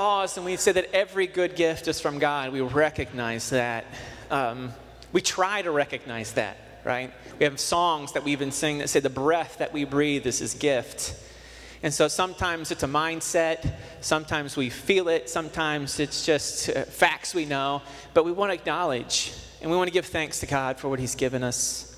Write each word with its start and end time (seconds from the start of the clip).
and 0.00 0.46
we 0.46 0.56
say 0.56 0.72
that 0.72 0.94
every 0.94 1.26
good 1.26 1.56
gift 1.56 1.86
is 1.86 2.00
from 2.00 2.18
God, 2.18 2.52
we 2.52 2.62
recognize 2.62 3.50
that. 3.50 3.84
Um, 4.30 4.72
we 5.12 5.20
try 5.20 5.60
to 5.60 5.70
recognize 5.70 6.32
that, 6.32 6.56
right? 6.84 7.12
We 7.38 7.44
have 7.44 7.60
songs 7.60 8.12
that 8.12 8.24
we 8.24 8.32
even 8.32 8.50
sing 8.50 8.78
that 8.78 8.88
say 8.88 9.00
the 9.00 9.10
breath 9.10 9.58
that 9.58 9.74
we 9.74 9.84
breathe 9.84 10.26
is 10.26 10.38
His 10.38 10.54
gift. 10.54 11.14
And 11.82 11.92
so 11.92 12.08
sometimes 12.08 12.70
it's 12.70 12.82
a 12.82 12.86
mindset, 12.86 13.74
sometimes 14.00 14.56
we 14.56 14.70
feel 14.70 15.08
it, 15.08 15.28
sometimes 15.28 16.00
it's 16.00 16.24
just 16.24 16.70
uh, 16.70 16.84
facts 16.84 17.34
we 17.34 17.44
know, 17.44 17.82
but 18.14 18.24
we 18.24 18.32
want 18.32 18.52
to 18.52 18.54
acknowledge 18.54 19.34
and 19.60 19.70
we 19.70 19.76
want 19.76 19.88
to 19.88 19.92
give 19.92 20.06
thanks 20.06 20.40
to 20.40 20.46
God 20.46 20.78
for 20.78 20.88
what 20.88 20.98
He's 20.98 21.14
given 21.14 21.44
us. 21.44 21.89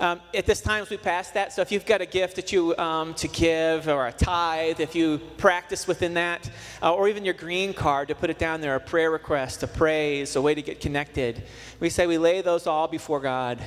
Um, 0.00 0.18
at 0.32 0.46
this 0.46 0.62
time, 0.62 0.80
as 0.80 0.88
we 0.88 0.96
pass 0.96 1.30
that, 1.32 1.52
so 1.52 1.60
if 1.60 1.70
you've 1.70 1.84
got 1.84 2.00
a 2.00 2.06
gift 2.06 2.36
that 2.36 2.52
you 2.52 2.74
um, 2.78 3.12
to 3.16 3.28
give 3.28 3.86
or 3.86 4.06
a 4.06 4.12
tithe, 4.12 4.80
if 4.80 4.94
you 4.94 5.18
practice 5.36 5.86
within 5.86 6.14
that, 6.14 6.50
uh, 6.82 6.94
or 6.94 7.06
even 7.06 7.22
your 7.22 7.34
green 7.34 7.74
card 7.74 8.08
to 8.08 8.14
put 8.14 8.30
it 8.30 8.38
down 8.38 8.62
there, 8.62 8.76
a 8.76 8.80
prayer 8.80 9.10
request, 9.10 9.62
a 9.62 9.66
praise, 9.66 10.36
a 10.36 10.40
way 10.40 10.54
to 10.54 10.62
get 10.62 10.80
connected, 10.80 11.42
we 11.80 11.90
say 11.90 12.06
we 12.06 12.16
lay 12.16 12.40
those 12.40 12.66
all 12.66 12.88
before 12.88 13.20
God, 13.20 13.58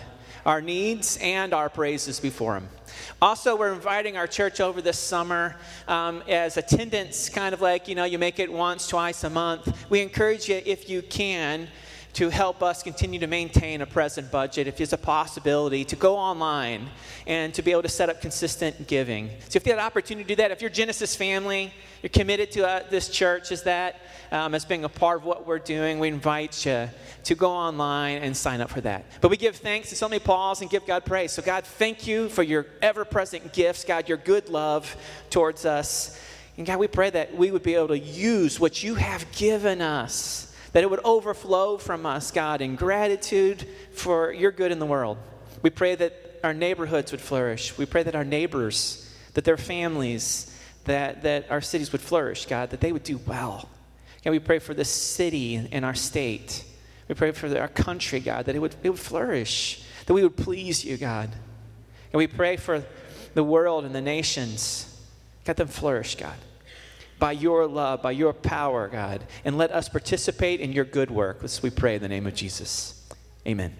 our 0.44 0.60
needs 0.60 1.20
and 1.22 1.54
our 1.54 1.70
praises 1.70 2.20
before 2.20 2.56
Him. 2.56 2.68
Also, 3.22 3.56
we're 3.56 3.72
inviting 3.72 4.18
our 4.18 4.26
church 4.26 4.60
over 4.60 4.82
this 4.82 4.98
summer 4.98 5.56
um, 5.88 6.24
as 6.28 6.58
attendance, 6.58 7.30
kind 7.30 7.54
of 7.54 7.62
like, 7.62 7.88
you 7.88 7.94
know, 7.94 8.06
you 8.06 8.18
make 8.18 8.40
it 8.40 8.52
once, 8.52 8.88
twice 8.88 9.24
a 9.24 9.30
month. 9.30 9.86
We 9.88 10.02
encourage 10.02 10.50
you, 10.50 10.60
if 10.66 10.90
you 10.90 11.04
can, 11.04 11.68
to 12.14 12.30
help 12.30 12.62
us 12.62 12.84
continue 12.84 13.20
to 13.20 13.26
maintain 13.26 13.82
a 13.82 13.86
present 13.86 14.30
budget, 14.30 14.68
if 14.68 14.78
there's 14.78 14.94
a 14.94 14.98
possibility, 14.98 15.84
to 15.84 15.96
go 15.96 16.16
online 16.16 16.88
and 17.26 17.54
to 17.56 17.64
be 17.64 17.72
able 17.72 17.82
to 17.82 17.90
set 17.90 18.08
up 18.08 18.22
consistent 18.22 18.88
giving. 18.88 19.30
So, 19.50 19.58
if 19.58 19.66
you 19.66 19.72
have 19.72 19.80
the 19.80 19.86
opportunity 19.86 20.24
to 20.24 20.28
do 20.28 20.36
that, 20.36 20.52
if 20.52 20.62
you're 20.62 20.70
Genesis 20.70 21.16
family, 21.16 21.74
you're 22.04 22.12
committed 22.12 22.52
to 22.52 22.68
uh, 22.68 22.84
this 22.90 23.10
church 23.10 23.52
as 23.52 23.64
that, 23.64 24.02
um, 24.32 24.54
as 24.54 24.64
being 24.64 24.84
a 24.84 24.90
part 24.90 25.20
of 25.20 25.26
what 25.26 25.48
we're 25.48 25.58
doing, 25.58 25.98
we 25.98 26.08
invite 26.08 26.66
you 26.66 26.88
to 27.24 27.36
go 27.36 27.52
online 27.52 28.22
and 28.22 28.38
sign 28.38 28.62
up 28.62 28.70
for 28.70 28.82
that. 28.82 29.06
But 29.22 29.30
we 29.30 29.38
give 29.38 29.56
thanks 29.56 29.90
and 29.90 29.98
so 29.98 30.08
many 30.08 30.20
pause 30.20 30.62
and 30.62 30.70
give 30.70 30.86
God 30.86 31.06
praise. 31.06 31.32
So, 31.32 31.42
God, 31.42 31.66
thank 31.66 32.06
you 32.06 32.30
for 32.30 32.44
your 32.44 32.68
ever 32.82 33.06
present 33.06 33.54
gifts, 33.54 33.84
God, 33.84 34.08
your 34.08 34.20
good 34.20 34.50
love 34.50 34.96
towards 35.32 35.66
us. 35.66 36.20
And 36.58 36.68
God, 36.68 36.78
we 36.78 36.88
pray 36.88 37.10
that 37.10 37.36
we 37.36 37.50
would 37.50 37.64
be 37.64 37.74
able 37.74 37.88
to 37.88 38.00
use 38.00 38.60
what 38.60 38.84
you 38.84 38.94
have 38.96 39.26
given 39.32 39.82
us 39.82 40.53
that 40.74 40.84
it 40.84 40.90
would 40.90 41.00
overflow 41.06 41.78
from 41.78 42.06
us, 42.06 42.32
God, 42.32 42.62
in 42.62 42.76
gratitude 42.76 43.68
for 43.94 44.34
your 44.34 44.52
good 44.52 44.72
in 44.72 44.80
the 44.80 44.86
world. 44.86 45.18
We 45.62 45.70
pray 45.70 45.96
that 45.96 46.40
our 46.44 46.54
neighborhoods 46.54 47.12
would 47.12 47.22
flourish. 47.22 47.78
We 47.78 47.86
pray 47.86 48.04
that 48.04 48.16
our 48.16 48.26
neighbors, 48.26 49.10
that 49.36 49.46
their 49.46 49.58
families, 49.58 50.50
that, 50.86 51.24
that 51.24 51.50
our 51.50 51.62
cities 51.62 51.92
would 51.92 52.02
flourish, 52.02 52.48
God, 52.48 52.72
that 52.72 52.82
they 52.82 52.92
would 52.92 53.04
do 53.04 53.20
well. 53.26 53.70
God, 54.24 54.32
we 54.32 54.40
pray 54.40 54.60
for 54.60 54.74
the 54.74 54.84
city 54.84 55.56
and 55.56 55.86
our 55.86 55.94
state. 55.94 56.66
We 57.08 57.16
pray 57.16 57.32
for 57.32 57.56
our 57.58 57.68
country, 57.68 58.20
God, 58.20 58.46
that 58.46 58.56
it 58.56 58.60
would, 58.60 58.76
it 58.84 58.90
would 58.90 59.00
flourish, 59.00 59.84
that 60.06 60.14
we 60.14 60.24
would 60.24 60.38
please 60.38 60.84
you, 60.84 60.98
God. 60.98 61.30
And 62.12 62.18
we 62.18 62.28
pray 62.28 62.58
for 62.58 62.84
the 63.36 63.44
world 63.44 63.86
and 63.86 63.94
the 63.94 64.02
nations. 64.02 64.90
Let 65.48 65.58
them 65.58 65.68
flourish, 65.68 66.16
God 66.16 66.36
by 67.24 67.32
your 67.32 67.66
love, 67.68 68.02
by 68.02 68.12
your 68.12 68.34
power, 68.34 68.90
God, 68.90 69.24
and 69.46 69.58
let 69.58 69.72
us 69.72 69.88
participate 69.88 70.60
in 70.60 70.74
your 70.74 70.84
good 70.84 71.10
work. 71.10 71.38
Let's 71.40 71.64
we 71.64 71.70
pray 71.70 71.96
in 71.96 72.02
the 72.02 72.10
name 72.10 72.28
of 72.28 72.36
Jesus. 72.36 73.02
Amen. 73.48 73.74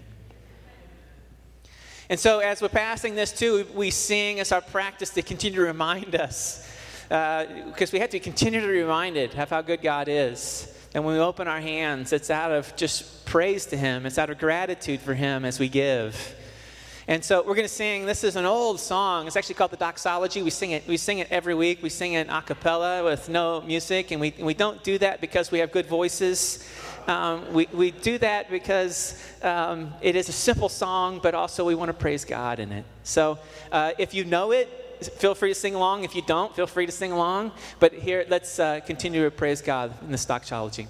And 2.08 2.18
so, 2.18 2.38
as 2.38 2.62
we're 2.62 2.70
passing 2.70 3.14
this 3.14 3.32
too, 3.32 3.66
we 3.74 3.90
sing 3.90 4.40
as 4.40 4.50
our 4.50 4.62
practice 4.62 5.10
to 5.10 5.20
continue 5.20 5.58
to 5.58 5.66
remind 5.66 6.14
us, 6.14 6.66
because 7.02 7.90
uh, 7.90 7.92
we 7.92 7.98
have 7.98 8.08
to 8.08 8.18
continue 8.18 8.62
to 8.62 8.66
be 8.66 8.80
reminded 8.80 9.34
of 9.34 9.50
how 9.50 9.60
good 9.60 9.82
God 9.82 10.08
is. 10.08 10.74
And 10.94 11.04
when 11.04 11.14
we 11.14 11.20
open 11.20 11.46
our 11.46 11.60
hands, 11.60 12.14
it's 12.14 12.30
out 12.30 12.50
of 12.50 12.74
just 12.76 13.26
praise 13.26 13.66
to 13.66 13.76
Him, 13.76 14.06
it's 14.06 14.16
out 14.16 14.30
of 14.30 14.38
gratitude 14.38 15.00
for 15.00 15.12
Him 15.12 15.44
as 15.44 15.60
we 15.60 15.68
give. 15.68 16.34
And 17.06 17.22
so 17.22 17.40
we're 17.40 17.54
going 17.54 17.68
to 17.68 17.74
sing. 17.74 18.06
This 18.06 18.24
is 18.24 18.34
an 18.34 18.46
old 18.46 18.80
song. 18.80 19.26
It's 19.26 19.36
actually 19.36 19.56
called 19.56 19.72
the 19.72 19.76
Doxology. 19.76 20.42
We 20.42 20.48
sing 20.48 20.70
it. 20.70 20.86
We 20.88 20.96
sing 20.96 21.18
it 21.18 21.28
every 21.30 21.54
week. 21.54 21.82
We 21.82 21.90
sing 21.90 22.14
it 22.14 22.28
a 22.30 22.40
cappella 22.40 23.04
with 23.04 23.28
no 23.28 23.60
music, 23.60 24.10
and 24.10 24.20
we 24.20 24.32
we 24.38 24.54
don't 24.54 24.82
do 24.82 24.96
that 24.98 25.20
because 25.20 25.50
we 25.50 25.58
have 25.58 25.70
good 25.70 25.86
voices. 25.86 26.66
Um, 27.06 27.52
we 27.52 27.68
we 27.74 27.90
do 27.90 28.16
that 28.18 28.50
because 28.50 29.22
um, 29.42 29.92
it 30.00 30.16
is 30.16 30.30
a 30.30 30.32
simple 30.32 30.70
song, 30.70 31.20
but 31.22 31.34
also 31.34 31.66
we 31.66 31.74
want 31.74 31.90
to 31.90 31.94
praise 31.94 32.24
God 32.24 32.58
in 32.58 32.72
it. 32.72 32.86
So 33.02 33.38
uh, 33.70 33.92
if 33.98 34.14
you 34.14 34.24
know 34.24 34.52
it, 34.52 34.68
feel 35.04 35.34
free 35.34 35.50
to 35.50 35.54
sing 35.54 35.74
along. 35.74 36.04
If 36.04 36.14
you 36.14 36.22
don't, 36.22 36.56
feel 36.56 36.66
free 36.66 36.86
to 36.86 36.92
sing 36.92 37.12
along. 37.12 37.52
But 37.80 37.92
here, 37.92 38.24
let's 38.30 38.58
uh, 38.58 38.80
continue 38.80 39.24
to 39.24 39.30
praise 39.30 39.60
God 39.60 39.92
in 40.02 40.10
the 40.10 40.24
Doxology. 40.26 40.88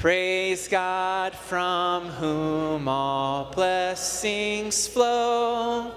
Praise 0.00 0.66
God 0.66 1.34
from 1.34 2.08
whom 2.08 2.88
all 2.88 3.52
blessings 3.54 4.88
flow. 4.88 5.92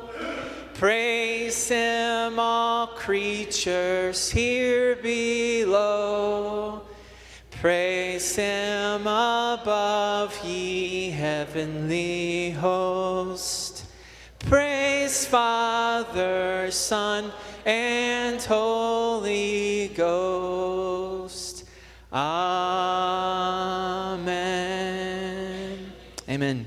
Praise 0.74 1.70
Him, 1.70 2.38
all 2.38 2.88
creatures 2.88 4.30
here 4.30 4.98
below. 4.98 6.82
Praise 7.52 8.36
Him 8.36 9.04
above, 9.04 10.38
ye 10.44 11.10
heavenly 11.12 12.52
host. 12.52 13.86
Praise 14.38 15.26
Father, 15.26 16.70
Son, 16.72 17.32
and 17.66 18.42
Holy 18.42 19.88
Ghost. 19.96 21.64
Amen. 22.12 23.73
Amen. 26.34 26.66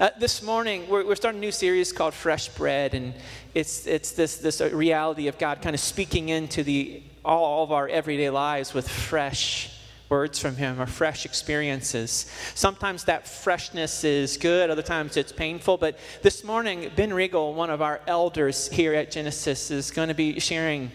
Uh, 0.00 0.08
this 0.18 0.42
morning, 0.42 0.88
we're, 0.88 1.04
we're, 1.04 1.16
starting 1.16 1.38
a 1.38 1.44
new 1.44 1.52
series 1.52 1.92
called 1.92 2.14
Fresh 2.14 2.48
Bread, 2.54 2.94
and 2.94 3.12
it's, 3.52 3.86
it's 3.86 4.12
this, 4.12 4.38
this 4.38 4.62
reality 4.62 5.28
of 5.28 5.36
God 5.36 5.60
kind 5.60 5.74
of 5.74 5.80
speaking 5.80 6.30
into 6.30 6.62
the, 6.62 7.02
all, 7.22 7.44
all 7.44 7.64
of 7.64 7.72
our 7.72 7.88
everyday 7.88 8.30
lives 8.30 8.72
with 8.72 8.88
fresh 8.88 9.70
words 10.08 10.38
from 10.38 10.56
Him 10.56 10.80
or 10.80 10.86
fresh 10.86 11.26
experiences. 11.26 12.32
Sometimes 12.54 13.04
that 13.04 13.28
freshness 13.28 14.02
is 14.02 14.38
good, 14.38 14.70
other 14.70 14.80
times 14.80 15.18
it's 15.18 15.30
painful. 15.30 15.76
But 15.76 15.98
this 16.22 16.42
morning, 16.42 16.90
Ben 16.96 17.12
Regal, 17.12 17.52
one 17.52 17.68
of 17.68 17.82
our 17.82 18.00
elders 18.06 18.66
here 18.68 18.94
at 18.94 19.10
Genesis, 19.10 19.70
is 19.70 19.90
going 19.90 20.08
to 20.08 20.14
be 20.14 20.40
sharing 20.40 20.90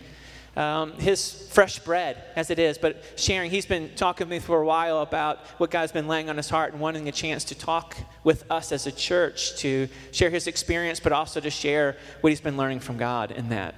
um, 0.55 0.93
his 0.93 1.47
fresh 1.49 1.79
bread 1.79 2.23
as 2.35 2.49
it 2.49 2.59
is, 2.59 2.77
but 2.77 3.03
sharing, 3.15 3.49
he's 3.51 3.65
been 3.65 3.89
talking 3.95 4.27
to 4.27 4.31
me 4.31 4.39
for 4.39 4.61
a 4.61 4.65
while 4.65 4.99
about 4.99 5.39
what 5.57 5.71
God's 5.71 5.91
been 5.91 6.07
laying 6.07 6.29
on 6.29 6.37
his 6.37 6.49
heart 6.49 6.73
and 6.73 6.81
wanting 6.81 7.07
a 7.07 7.11
chance 7.11 7.43
to 7.45 7.55
talk 7.55 7.97
with 8.23 8.49
us 8.51 8.71
as 8.71 8.87
a 8.87 8.91
church 8.91 9.57
to 9.57 9.87
share 10.11 10.29
his 10.29 10.47
experience, 10.47 10.99
but 10.99 11.11
also 11.11 11.39
to 11.39 11.49
share 11.49 11.95
what 12.19 12.31
he's 12.31 12.41
been 12.41 12.57
learning 12.57 12.81
from 12.81 12.97
God 12.97 13.31
in 13.31 13.49
that. 13.49 13.75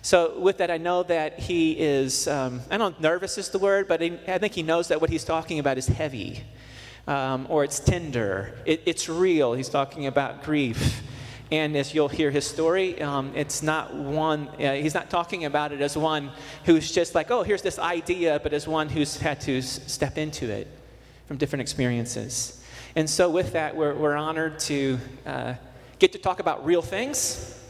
So, 0.00 0.38
with 0.38 0.58
that, 0.58 0.70
I 0.70 0.76
know 0.76 1.02
that 1.04 1.38
he 1.38 1.72
is, 1.72 2.28
um, 2.28 2.60
I 2.70 2.76
don't 2.76 3.00
know, 3.00 3.08
nervous 3.08 3.38
is 3.38 3.48
the 3.48 3.58
word, 3.58 3.88
but 3.88 4.02
he, 4.02 4.18
I 4.28 4.38
think 4.38 4.52
he 4.52 4.62
knows 4.62 4.88
that 4.88 5.00
what 5.00 5.08
he's 5.08 5.24
talking 5.24 5.58
about 5.58 5.78
is 5.78 5.86
heavy 5.86 6.44
um, 7.06 7.46
or 7.48 7.64
it's 7.64 7.80
tender, 7.80 8.54
it, 8.64 8.82
it's 8.86 9.08
real. 9.08 9.54
He's 9.54 9.68
talking 9.68 10.06
about 10.06 10.42
grief. 10.42 11.02
And 11.50 11.76
as 11.76 11.94
you'll 11.94 12.08
hear 12.08 12.30
his 12.30 12.46
story, 12.46 13.00
um, 13.02 13.32
it's 13.34 13.62
not 13.62 13.94
one, 13.94 14.48
uh, 14.60 14.74
he's 14.74 14.94
not 14.94 15.10
talking 15.10 15.44
about 15.44 15.72
it 15.72 15.80
as 15.80 15.96
one 15.96 16.30
who's 16.64 16.90
just 16.90 17.14
like, 17.14 17.30
oh, 17.30 17.42
here's 17.42 17.62
this 17.62 17.78
idea, 17.78 18.40
but 18.42 18.52
as 18.52 18.66
one 18.66 18.88
who's 18.88 19.18
had 19.18 19.40
to 19.42 19.58
s- 19.58 19.80
step 19.86 20.16
into 20.16 20.50
it 20.50 20.66
from 21.26 21.36
different 21.36 21.60
experiences. 21.60 22.62
And 22.96 23.08
so, 23.08 23.28
with 23.28 23.52
that, 23.52 23.76
we're, 23.76 23.94
we're 23.94 24.16
honored 24.16 24.58
to 24.60 24.98
uh, 25.26 25.54
get 25.98 26.12
to 26.12 26.18
talk 26.18 26.40
about 26.40 26.64
real 26.64 26.82
things 26.82 27.60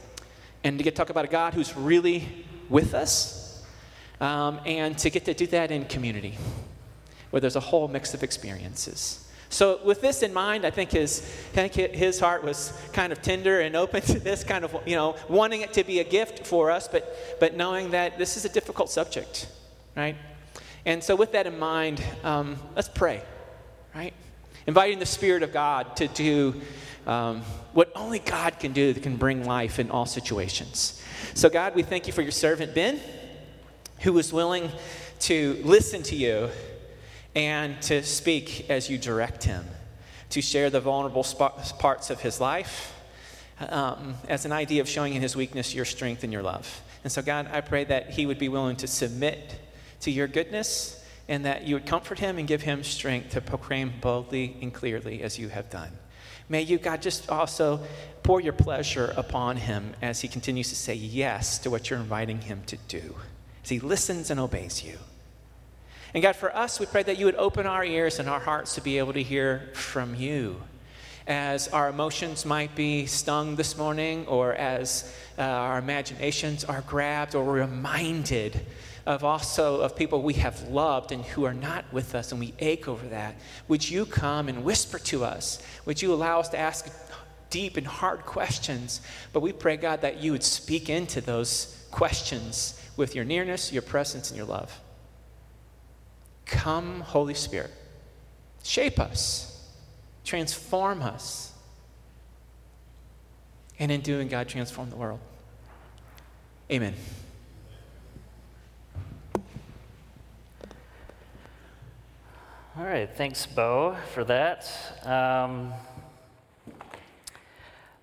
and 0.62 0.78
to 0.78 0.84
get 0.84 0.92
to 0.92 0.96
talk 0.98 1.10
about 1.10 1.24
a 1.24 1.28
God 1.28 1.54
who's 1.54 1.76
really 1.76 2.28
with 2.68 2.94
us 2.94 3.62
um, 4.20 4.60
and 4.64 4.96
to 4.98 5.10
get 5.10 5.24
to 5.24 5.34
do 5.34 5.46
that 5.48 5.70
in 5.70 5.84
community 5.86 6.36
where 7.30 7.40
there's 7.40 7.56
a 7.56 7.60
whole 7.60 7.88
mix 7.88 8.14
of 8.14 8.22
experiences. 8.22 9.23
So, 9.54 9.78
with 9.84 10.00
this 10.00 10.24
in 10.24 10.34
mind, 10.34 10.66
I 10.66 10.70
think 10.70 10.90
his, 10.90 11.20
I 11.52 11.68
think 11.68 11.74
his 11.94 12.18
heart 12.18 12.42
was 12.42 12.72
kind 12.92 13.12
of 13.12 13.22
tender 13.22 13.60
and 13.60 13.76
open 13.76 14.02
to 14.12 14.18
this 14.18 14.42
kind 14.42 14.64
of, 14.64 14.76
you 14.84 14.96
know, 14.96 15.14
wanting 15.28 15.60
it 15.60 15.72
to 15.74 15.84
be 15.84 16.00
a 16.00 16.04
gift 16.04 16.44
for 16.44 16.72
us, 16.72 16.88
but, 16.88 17.38
but 17.38 17.56
knowing 17.56 17.92
that 17.92 18.18
this 18.18 18.36
is 18.36 18.44
a 18.44 18.48
difficult 18.48 18.90
subject, 18.90 19.46
right? 19.96 20.16
And 20.84 21.04
so, 21.04 21.14
with 21.14 21.30
that 21.32 21.46
in 21.46 21.56
mind, 21.56 22.02
um, 22.24 22.56
let's 22.74 22.88
pray, 22.88 23.22
right? 23.94 24.12
Inviting 24.66 24.98
the 24.98 25.06
Spirit 25.06 25.44
of 25.44 25.52
God 25.52 25.94
to 25.98 26.08
do 26.08 26.60
um, 27.06 27.42
what 27.74 27.92
only 27.94 28.18
God 28.18 28.58
can 28.58 28.72
do 28.72 28.92
that 28.92 29.04
can 29.04 29.16
bring 29.16 29.44
life 29.44 29.78
in 29.78 29.88
all 29.88 30.04
situations. 30.04 31.00
So, 31.34 31.48
God, 31.48 31.76
we 31.76 31.84
thank 31.84 32.08
you 32.08 32.12
for 32.12 32.22
your 32.22 32.32
servant 32.32 32.74
Ben, 32.74 32.98
who 34.00 34.14
was 34.14 34.32
willing 34.32 34.68
to 35.20 35.60
listen 35.62 36.02
to 36.02 36.16
you 36.16 36.50
and 37.34 37.80
to 37.82 38.02
speak 38.02 38.70
as 38.70 38.88
you 38.88 38.98
direct 38.98 39.44
him, 39.44 39.64
to 40.30 40.40
share 40.40 40.70
the 40.70 40.80
vulnerable 40.80 41.24
parts 41.78 42.10
of 42.10 42.20
his 42.20 42.40
life 42.40 42.92
um, 43.60 44.14
as 44.28 44.44
an 44.44 44.52
idea 44.52 44.80
of 44.80 44.88
showing 44.88 45.14
in 45.14 45.22
his 45.22 45.36
weakness 45.36 45.74
your 45.74 45.84
strength 45.84 46.24
and 46.24 46.32
your 46.32 46.42
love. 46.42 46.82
And 47.02 47.12
so, 47.12 47.22
God, 47.22 47.48
I 47.52 47.60
pray 47.60 47.84
that 47.84 48.10
he 48.10 48.26
would 48.26 48.38
be 48.38 48.48
willing 48.48 48.76
to 48.76 48.86
submit 48.86 49.60
to 50.00 50.10
your 50.10 50.26
goodness 50.26 51.04
and 51.28 51.44
that 51.44 51.66
you 51.66 51.74
would 51.74 51.86
comfort 51.86 52.18
him 52.18 52.38
and 52.38 52.46
give 52.46 52.62
him 52.62 52.84
strength 52.84 53.30
to 53.30 53.40
proclaim 53.40 53.92
boldly 54.00 54.56
and 54.60 54.72
clearly 54.72 55.22
as 55.22 55.38
you 55.38 55.48
have 55.48 55.70
done. 55.70 55.90
May 56.48 56.62
you, 56.62 56.78
God, 56.78 57.00
just 57.00 57.30
also 57.30 57.80
pour 58.22 58.40
your 58.40 58.52
pleasure 58.52 59.14
upon 59.16 59.56
him 59.56 59.94
as 60.02 60.20
he 60.20 60.28
continues 60.28 60.68
to 60.68 60.74
say 60.74 60.94
yes 60.94 61.58
to 61.60 61.70
what 61.70 61.88
you're 61.88 61.98
inviting 61.98 62.42
him 62.42 62.62
to 62.66 62.76
do, 62.88 63.14
as 63.62 63.70
he 63.70 63.80
listens 63.80 64.30
and 64.30 64.38
obeys 64.38 64.84
you. 64.84 64.98
And 66.14 66.22
God, 66.22 66.36
for 66.36 66.54
us, 66.56 66.78
we 66.78 66.86
pray 66.86 67.02
that 67.02 67.18
you 67.18 67.26
would 67.26 67.34
open 67.34 67.66
our 67.66 67.84
ears 67.84 68.20
and 68.20 68.28
our 68.28 68.38
hearts 68.38 68.76
to 68.76 68.80
be 68.80 68.98
able 68.98 69.12
to 69.14 69.22
hear 69.22 69.70
from 69.74 70.14
you. 70.14 70.62
As 71.26 71.66
our 71.68 71.88
emotions 71.88 72.46
might 72.46 72.76
be 72.76 73.06
stung 73.06 73.56
this 73.56 73.76
morning, 73.76 74.24
or 74.28 74.54
as 74.54 75.12
uh, 75.36 75.42
our 75.42 75.78
imaginations 75.78 76.64
are 76.64 76.82
grabbed, 76.82 77.34
or 77.34 77.44
reminded 77.44 78.64
of 79.06 79.24
also 79.24 79.80
of 79.80 79.96
people 79.96 80.22
we 80.22 80.34
have 80.34 80.68
loved 80.68 81.10
and 81.10 81.24
who 81.24 81.44
are 81.44 81.52
not 81.52 81.84
with 81.92 82.14
us, 82.14 82.30
and 82.30 82.38
we 82.38 82.54
ache 82.60 82.86
over 82.86 83.08
that. 83.08 83.34
Would 83.66 83.90
you 83.90 84.06
come 84.06 84.48
and 84.48 84.62
whisper 84.62 85.00
to 85.00 85.24
us? 85.24 85.60
Would 85.84 86.00
you 86.00 86.14
allow 86.14 86.38
us 86.38 86.48
to 86.50 86.58
ask 86.58 86.92
deep 87.50 87.76
and 87.76 87.86
hard 87.86 88.20
questions? 88.20 89.00
But 89.32 89.40
we 89.40 89.52
pray, 89.52 89.76
God, 89.76 90.02
that 90.02 90.22
you 90.22 90.30
would 90.30 90.44
speak 90.44 90.88
into 90.88 91.20
those 91.20 91.84
questions 91.90 92.80
with 92.96 93.16
your 93.16 93.24
nearness, 93.24 93.72
your 93.72 93.82
presence, 93.82 94.30
and 94.30 94.36
your 94.36 94.46
love. 94.46 94.80
Come, 96.46 97.00
Holy 97.00 97.34
Spirit, 97.34 97.70
shape 98.62 98.98
us, 98.98 99.68
transform 100.24 101.02
us. 101.02 101.52
And 103.78 103.90
in 103.90 104.02
doing, 104.02 104.28
God, 104.28 104.48
transform 104.48 104.90
the 104.90 104.96
world. 104.96 105.20
Amen. 106.70 106.94
All 112.76 112.84
right, 112.84 113.08
thanks, 113.08 113.46
Bo, 113.46 113.96
for 114.12 114.24
that. 114.24 114.68
Um, 115.04 115.72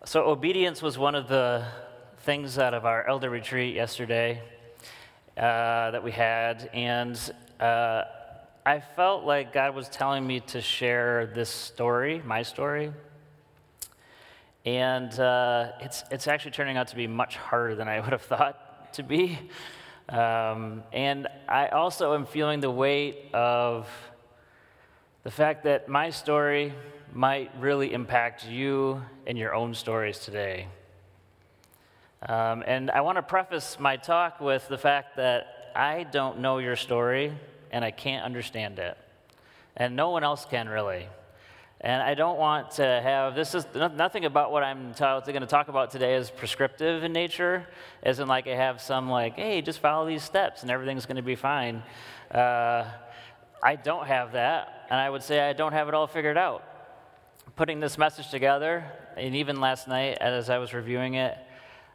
so, 0.05 0.29
obedience 0.29 0.81
was 0.81 0.97
one 0.97 1.15
of 1.15 1.27
the 1.27 1.65
things 2.19 2.57
out 2.57 2.73
of 2.73 2.85
our 2.85 3.05
elder 3.07 3.29
retreat 3.29 3.75
yesterday 3.75 4.41
uh, 5.35 5.91
that 5.91 6.03
we 6.03 6.11
had, 6.11 6.69
and 6.73 7.19
uh, 7.59 8.03
I 8.63 8.79
felt 8.79 9.23
like 9.23 9.53
God 9.53 9.73
was 9.73 9.89
telling 9.89 10.25
me 10.25 10.39
to 10.41 10.61
share 10.61 11.25
this 11.25 11.49
story, 11.49 12.21
my 12.23 12.43
story. 12.43 12.93
And 14.65 15.11
uh, 15.19 15.71
it's, 15.79 16.03
it's 16.11 16.27
actually 16.27 16.51
turning 16.51 16.77
out 16.77 16.89
to 16.89 16.95
be 16.95 17.07
much 17.07 17.37
harder 17.37 17.73
than 17.73 17.87
I 17.87 17.99
would 18.01 18.11
have 18.11 18.21
thought 18.21 18.93
to 18.93 19.03
be. 19.03 19.39
Um, 20.09 20.83
and 20.93 21.27
I 21.49 21.69
also 21.69 22.13
am 22.13 22.27
feeling 22.27 22.59
the 22.59 22.69
weight 22.69 23.33
of 23.33 23.87
the 25.23 25.31
fact 25.31 25.63
that 25.63 25.89
my 25.89 26.11
story 26.11 26.75
might 27.13 27.49
really 27.59 27.91
impact 27.91 28.45
you 28.45 29.01
and 29.25 29.39
your 29.39 29.55
own 29.55 29.73
stories 29.73 30.19
today. 30.19 30.67
Um, 32.29 32.63
and 32.67 32.91
I 32.91 33.01
want 33.01 33.17
to 33.17 33.23
preface 33.23 33.79
my 33.79 33.97
talk 33.97 34.39
with 34.39 34.67
the 34.67 34.77
fact 34.77 35.15
that 35.15 35.71
I 35.75 36.03
don't 36.03 36.41
know 36.41 36.59
your 36.59 36.75
story 36.75 37.33
and 37.71 37.83
I 37.83 37.91
can't 37.91 38.23
understand 38.23 38.79
it. 38.79 38.97
And 39.75 39.95
no 39.95 40.09
one 40.09 40.23
else 40.23 40.45
can 40.45 40.69
really. 40.69 41.07
And 41.83 42.03
I 42.03 42.13
don't 42.13 42.37
want 42.37 42.71
to 42.71 42.83
have 42.83 43.33
this 43.33 43.55
is 43.55 43.65
nothing 43.73 44.25
about 44.25 44.51
what 44.51 44.61
I'm 44.61 44.93
going 44.93 45.41
to 45.41 45.47
talk 45.47 45.67
about 45.67 45.89
today 45.89 46.13
is 46.13 46.29
prescriptive 46.29 47.03
in 47.03 47.11
nature, 47.11 47.65
in 48.03 48.27
like 48.27 48.47
I 48.47 48.55
have 48.55 48.81
some 48.81 49.09
like, 49.09 49.35
hey, 49.35 49.63
just 49.63 49.79
follow 49.79 50.05
these 50.05 50.21
steps 50.21 50.61
and 50.61 50.69
everything's 50.69 51.07
going 51.07 51.15
to 51.15 51.23
be 51.23 51.35
fine. 51.35 51.81
Uh, 52.29 52.85
I 53.63 53.77
don't 53.77 54.05
have 54.05 54.33
that, 54.33 54.87
and 54.89 54.99
I 54.99 55.09
would 55.09 55.23
say 55.23 55.39
I 55.39 55.53
don't 55.53 55.73
have 55.73 55.87
it 55.87 55.93
all 55.93 56.07
figured 56.07 56.37
out. 56.37 56.63
Putting 57.55 57.79
this 57.79 57.97
message 57.97 58.29
together, 58.29 58.85
and 59.17 59.35
even 59.35 59.59
last 59.59 59.87
night 59.87 60.17
as 60.19 60.49
I 60.49 60.59
was 60.59 60.73
reviewing 60.73 61.15
it, 61.15 61.35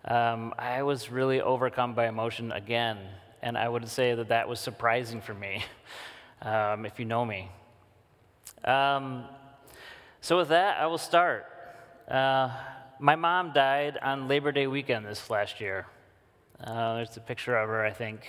um, 0.04 0.52
I 0.58 0.82
was 0.82 1.10
really 1.10 1.40
overcome 1.40 1.94
by 1.94 2.08
emotion 2.08 2.50
again 2.50 2.98
and 3.46 3.56
I 3.56 3.68
would 3.68 3.88
say 3.88 4.12
that 4.12 4.30
that 4.30 4.48
was 4.48 4.58
surprising 4.58 5.20
for 5.20 5.32
me, 5.32 5.64
um, 6.42 6.84
if 6.84 6.98
you 6.98 7.04
know 7.04 7.24
me. 7.24 7.48
Um, 8.64 9.24
so, 10.20 10.36
with 10.36 10.48
that, 10.48 10.80
I 10.80 10.86
will 10.86 10.98
start. 10.98 11.46
Uh, 12.10 12.50
my 12.98 13.14
mom 13.14 13.52
died 13.52 13.98
on 14.02 14.26
Labor 14.26 14.50
Day 14.50 14.66
weekend 14.66 15.06
this 15.06 15.30
last 15.30 15.60
year. 15.60 15.86
Uh, 16.60 16.96
there's 16.96 17.16
a 17.16 17.20
picture 17.20 17.56
of 17.56 17.68
her, 17.68 17.84
I 17.84 17.92
think. 17.92 18.26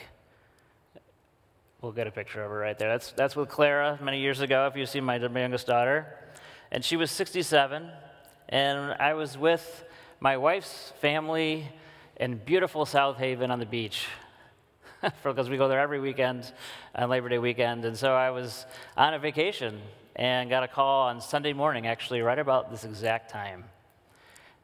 We'll 1.82 1.94
get 1.94 2.06
a 2.06 2.12
picture 2.12 2.44
of 2.44 2.52
her 2.52 2.60
right 2.60 2.78
there. 2.78 2.90
That's, 2.90 3.12
that's 3.14 3.36
with 3.36 3.50
Clara 3.50 3.98
many 4.00 4.20
years 4.20 4.42
ago, 4.42 4.68
if 4.68 4.78
you've 4.78 4.88
seen 4.88 5.04
my, 5.04 5.18
my 5.18 5.40
youngest 5.40 5.66
daughter. 5.66 6.14
And 6.72 6.86
she 6.86 6.96
was 6.96 7.10
67, 7.10 7.90
and 8.50 8.94
I 9.00 9.16
was 9.16 9.36
with 9.36 9.84
my 10.20 10.38
wife's 10.38 10.94
family 11.02 11.68
in 12.18 12.38
beautiful 12.38 12.86
South 12.86 13.18
Haven 13.18 13.50
on 13.50 13.58
the 13.58 13.66
beach. 13.66 14.06
because 15.24 15.50
we 15.50 15.58
go 15.58 15.68
there 15.68 15.80
every 15.80 16.00
weekend 16.00 16.52
on 16.96 17.10
Labor 17.10 17.30
Day 17.30 17.38
weekend. 17.38 17.86
And 17.86 17.98
so 17.98 18.14
I 18.14 18.32
was 18.32 18.66
on 18.96 19.14
a 19.14 19.20
vacation 19.20 19.80
and 20.16 20.50
got 20.50 20.64
a 20.64 20.68
call 20.68 21.08
on 21.08 21.22
Sunday 21.22 21.54
morning, 21.54 21.88
actually, 21.88 22.22
right 22.22 22.40
about 22.40 22.72
this 22.72 22.84
exact 22.84 23.30
time. 23.30 23.66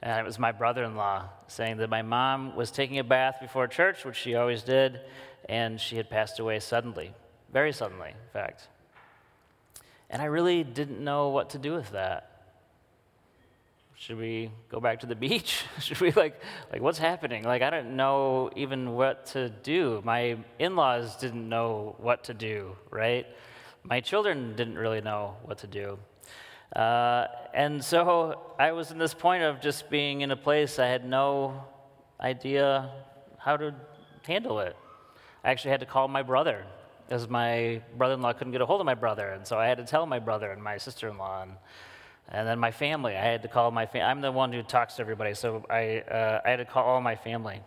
And 0.01 0.19
it 0.19 0.25
was 0.25 0.39
my 0.39 0.51
brother 0.51 0.83
in 0.83 0.95
law 0.95 1.29
saying 1.47 1.77
that 1.77 1.89
my 1.89 2.01
mom 2.01 2.55
was 2.55 2.71
taking 2.71 2.99
a 2.99 3.03
bath 3.03 3.37
before 3.39 3.67
church, 3.67 4.03
which 4.03 4.17
she 4.17 4.35
always 4.35 4.63
did, 4.63 4.99
and 5.47 5.79
she 5.79 5.95
had 5.95 6.09
passed 6.09 6.39
away 6.39 6.59
suddenly, 6.59 7.13
very 7.51 7.71
suddenly, 7.71 8.09
in 8.09 8.31
fact. 8.33 8.67
And 10.09 10.21
I 10.21 10.25
really 10.25 10.63
didn't 10.63 11.03
know 11.03 11.29
what 11.29 11.51
to 11.51 11.57
do 11.57 11.73
with 11.73 11.91
that. 11.91 12.32
Should 13.95 14.17
we 14.17 14.51
go 14.69 14.79
back 14.79 14.99
to 15.01 15.05
the 15.05 15.15
beach? 15.15 15.63
Should 15.79 16.01
we 16.01 16.11
like 16.11 16.41
like 16.71 16.81
what's 16.81 16.97
happening? 16.97 17.43
Like 17.43 17.61
I 17.61 17.69
don't 17.69 17.95
know 17.95 18.49
even 18.55 18.93
what 18.93 19.27
to 19.27 19.49
do. 19.49 20.01
My 20.03 20.37
in-laws 20.59 21.15
didn't 21.17 21.47
know 21.47 21.95
what 21.99 22.23
to 22.25 22.33
do, 22.33 22.75
right? 22.89 23.25
My 23.83 24.01
children 24.01 24.55
didn't 24.55 24.77
really 24.77 25.01
know 25.01 25.35
what 25.43 25.59
to 25.59 25.67
do. 25.67 25.99
Uh, 26.75 27.27
and 27.53 27.83
so 27.83 28.41
I 28.57 28.71
was 28.71 28.91
in 28.91 28.97
this 28.97 29.13
point 29.13 29.43
of 29.43 29.61
just 29.61 29.89
being 29.89 30.21
in 30.21 30.31
a 30.31 30.35
place 30.35 30.79
I 30.79 30.87
had 30.87 31.05
no 31.05 31.63
idea 32.19 32.89
how 33.37 33.57
to 33.57 33.75
handle 34.23 34.59
it. 34.59 34.75
I 35.43 35.51
actually 35.51 35.71
had 35.71 35.81
to 35.81 35.85
call 35.85 36.07
my 36.07 36.23
brother, 36.23 36.65
as 37.09 37.27
my 37.27 37.81
brother 37.97 38.15
in 38.15 38.21
law 38.21 38.33
couldn't 38.33 38.53
get 38.53 38.61
a 38.61 38.65
hold 38.65 38.79
of 38.79 38.85
my 38.85 38.95
brother. 38.95 39.29
And 39.29 39.45
so 39.45 39.59
I 39.59 39.67
had 39.67 39.77
to 39.77 39.83
tell 39.83 40.05
my 40.05 40.19
brother 40.19 40.51
and 40.51 40.63
my 40.63 40.77
sister 40.77 41.09
in 41.09 41.17
law. 41.17 41.43
And 41.43 41.51
and 42.29 42.47
then 42.47 42.59
my 42.59 42.71
family, 42.71 43.15
I 43.15 43.23
had 43.23 43.41
to 43.43 43.47
call 43.47 43.69
my 43.71 43.85
family. 43.85 44.05
I'm 44.09 44.21
the 44.21 44.31
one 44.31 44.53
who 44.53 44.63
talks 44.63 44.95
to 44.95 45.01
everybody, 45.01 45.33
so 45.33 45.65
I, 45.69 45.99
uh, 45.99 46.41
I 46.45 46.49
had 46.49 46.57
to 46.57 46.65
call 46.65 46.85
all 46.85 47.01
my 47.01 47.15
family. 47.15 47.61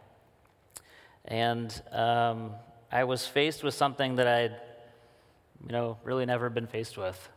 And 1.25 1.83
um, 1.93 2.53
I 2.91 3.05
was 3.05 3.27
faced 3.27 3.63
with 3.63 3.75
something 3.75 4.17
that 4.17 4.27
I'd, 4.27 4.57
you 5.67 5.73
know, 5.73 5.99
really 6.05 6.27
never 6.27 6.49
been 6.49 6.67
faced 6.67 6.97
with. 6.97 7.29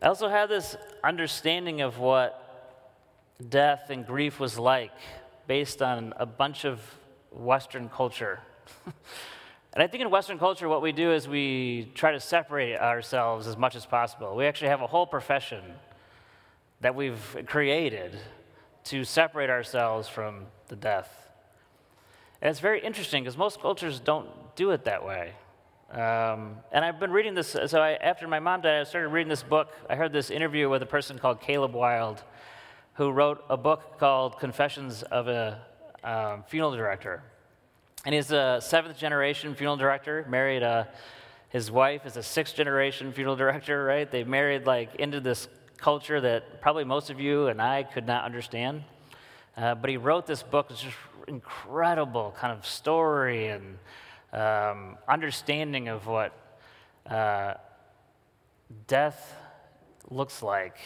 I 0.00 0.06
also 0.06 0.28
had 0.28 0.48
this 0.48 0.76
understanding 1.04 1.80
of 1.80 1.98
what 1.98 2.38
death 3.48 3.90
and 3.90 4.06
grief 4.06 4.40
was 4.40 4.58
like 4.58 4.92
based 5.46 5.82
on 5.82 6.12
a 6.16 6.26
bunch 6.26 6.64
of 6.64 6.80
Western 7.30 7.88
culture. 7.88 8.40
And 9.74 9.82
I 9.82 9.86
think 9.86 10.02
in 10.02 10.10
Western 10.10 10.38
culture, 10.38 10.68
what 10.68 10.82
we 10.82 10.92
do 10.92 11.12
is 11.12 11.26
we 11.26 11.90
try 11.94 12.12
to 12.12 12.20
separate 12.20 12.76
ourselves 12.76 13.46
as 13.46 13.56
much 13.56 13.74
as 13.74 13.86
possible. 13.86 14.36
We 14.36 14.44
actually 14.44 14.68
have 14.68 14.82
a 14.82 14.86
whole 14.86 15.06
profession 15.06 15.62
that 16.82 16.94
we've 16.94 17.36
created 17.46 18.18
to 18.84 19.04
separate 19.04 19.50
ourselves 19.50 20.08
from 20.08 20.46
the 20.68 20.76
death. 20.76 21.30
And 22.40 22.50
it's 22.50 22.60
very 22.60 22.84
interesting 22.84 23.22
because 23.22 23.38
most 23.38 23.60
cultures 23.60 24.00
don't 24.00 24.28
do 24.56 24.72
it 24.72 24.84
that 24.84 25.06
way. 25.06 25.32
Um, 25.92 26.56
and 26.72 26.84
I've 26.84 26.98
been 26.98 27.12
reading 27.12 27.34
this, 27.34 27.56
so 27.66 27.80
I, 27.80 27.92
after 27.92 28.26
my 28.26 28.40
mom 28.40 28.62
died, 28.62 28.80
I 28.80 28.84
started 28.84 29.08
reading 29.08 29.28
this 29.28 29.44
book. 29.44 29.72
I 29.88 29.94
heard 29.94 30.12
this 30.12 30.30
interview 30.30 30.68
with 30.68 30.82
a 30.82 30.86
person 30.86 31.18
called 31.18 31.40
Caleb 31.40 31.74
Wilde, 31.74 32.22
who 32.94 33.10
wrote 33.10 33.44
a 33.48 33.56
book 33.56 33.98
called 33.98 34.40
Confessions 34.40 35.04
of 35.04 35.28
a 35.28 35.60
um, 36.02 36.42
Funeral 36.48 36.72
Director. 36.72 37.22
And 38.04 38.12
he's 38.12 38.32
a 38.32 38.58
seventh 38.60 38.98
generation 38.98 39.54
funeral 39.54 39.76
director, 39.76 40.26
married 40.28 40.64
a, 40.64 40.66
uh, 40.66 40.84
his 41.50 41.70
wife 41.70 42.06
is 42.06 42.16
a 42.16 42.22
sixth 42.22 42.56
generation 42.56 43.12
funeral 43.12 43.36
director, 43.44 43.84
right? 43.84 44.10
They 44.10 44.24
married 44.24 44.66
like 44.66 44.96
into 44.96 45.20
this 45.20 45.46
culture 45.82 46.20
that 46.20 46.60
probably 46.60 46.84
most 46.84 47.10
of 47.10 47.20
you 47.20 47.48
and 47.48 47.60
I 47.60 47.82
could 47.82 48.06
not 48.06 48.24
understand. 48.24 48.84
Uh, 49.56 49.74
but 49.74 49.90
he 49.90 49.96
wrote 49.96 50.26
this 50.26 50.42
book, 50.42 50.68
it's 50.70 50.80
just 50.80 50.96
incredible 51.28 52.34
kind 52.38 52.56
of 52.56 52.64
story 52.64 53.48
and 53.48 53.78
um, 54.32 54.96
understanding 55.08 55.88
of 55.88 56.06
what 56.06 56.32
uh, 57.10 57.54
death 58.86 59.34
looks 60.08 60.42
like 60.42 60.76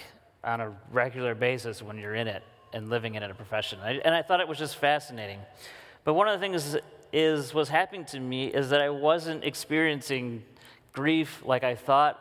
on 0.43 0.61
a 0.61 0.73
regular 0.91 1.35
basis 1.35 1.83
when 1.83 1.99
you're 1.99 2.15
in 2.15 2.27
it 2.27 2.43
and 2.73 2.89
living 2.89 3.15
in 3.15 3.23
it 3.23 3.27
in 3.27 3.31
a 3.31 3.35
profession. 3.35 3.79
I, 3.83 3.93
and 4.05 4.15
I 4.15 4.23
thought 4.23 4.41
it 4.41 4.49
was 4.49 4.59
just 4.59 4.77
fascinating. 4.77 5.39
But 6.05 6.15
one 6.15 6.27
of 6.27 6.41
the 6.41 6.45
things 6.45 6.77
is 7.13 7.55
was 7.55 7.69
happening 7.69 8.05
to 8.07 8.19
me 8.19 8.47
is 8.47 8.71
that 8.71 8.81
I 8.81 8.91
wasn't 8.91 9.45
experiencing 9.45 10.43
grief 10.93 11.43
like 11.45 11.65
I 11.65 11.75
thought 11.75 12.19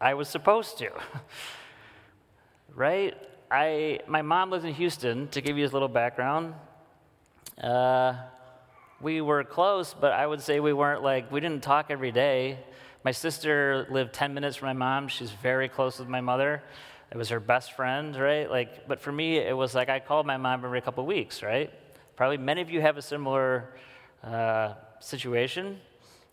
I 0.00 0.14
was 0.14 0.28
supposed 0.28 0.78
to. 0.78 0.90
right? 2.76 3.16
I, 3.50 4.00
my 4.06 4.20
mom 4.20 4.50
lives 4.50 4.64
in 4.64 4.74
Houston, 4.74 5.28
to 5.28 5.40
give 5.40 5.56
you 5.56 5.66
a 5.66 5.68
little 5.68 5.88
background. 5.88 6.54
Uh, 7.60 8.14
we 9.00 9.22
were 9.22 9.42
close, 9.44 9.94
but 9.98 10.12
I 10.12 10.26
would 10.26 10.42
say 10.42 10.60
we 10.60 10.74
weren't 10.74 11.02
like, 11.02 11.32
we 11.32 11.40
didn't 11.40 11.62
talk 11.62 11.86
every 11.88 12.12
day. 12.12 12.58
My 13.02 13.12
sister 13.12 13.86
lived 13.90 14.12
10 14.12 14.34
minutes 14.34 14.56
from 14.56 14.66
my 14.66 14.72
mom. 14.74 15.08
She's 15.08 15.30
very 15.30 15.70
close 15.70 15.98
with 15.98 16.08
my 16.08 16.20
mother. 16.20 16.62
It 17.10 17.16
was 17.16 17.30
her 17.30 17.40
best 17.40 17.72
friend, 17.72 18.14
right? 18.14 18.50
Like, 18.50 18.86
but 18.86 19.00
for 19.00 19.10
me, 19.10 19.38
it 19.38 19.56
was 19.56 19.74
like 19.74 19.88
I 19.88 19.98
called 19.98 20.26
my 20.26 20.36
mom 20.36 20.62
every 20.62 20.82
couple 20.82 21.02
of 21.02 21.08
weeks, 21.08 21.42
right? 21.42 21.72
Probably 22.14 22.36
many 22.36 22.60
of 22.60 22.70
you 22.70 22.82
have 22.82 22.98
a 22.98 23.02
similar 23.02 23.70
uh, 24.22 24.74
situation. 25.00 25.80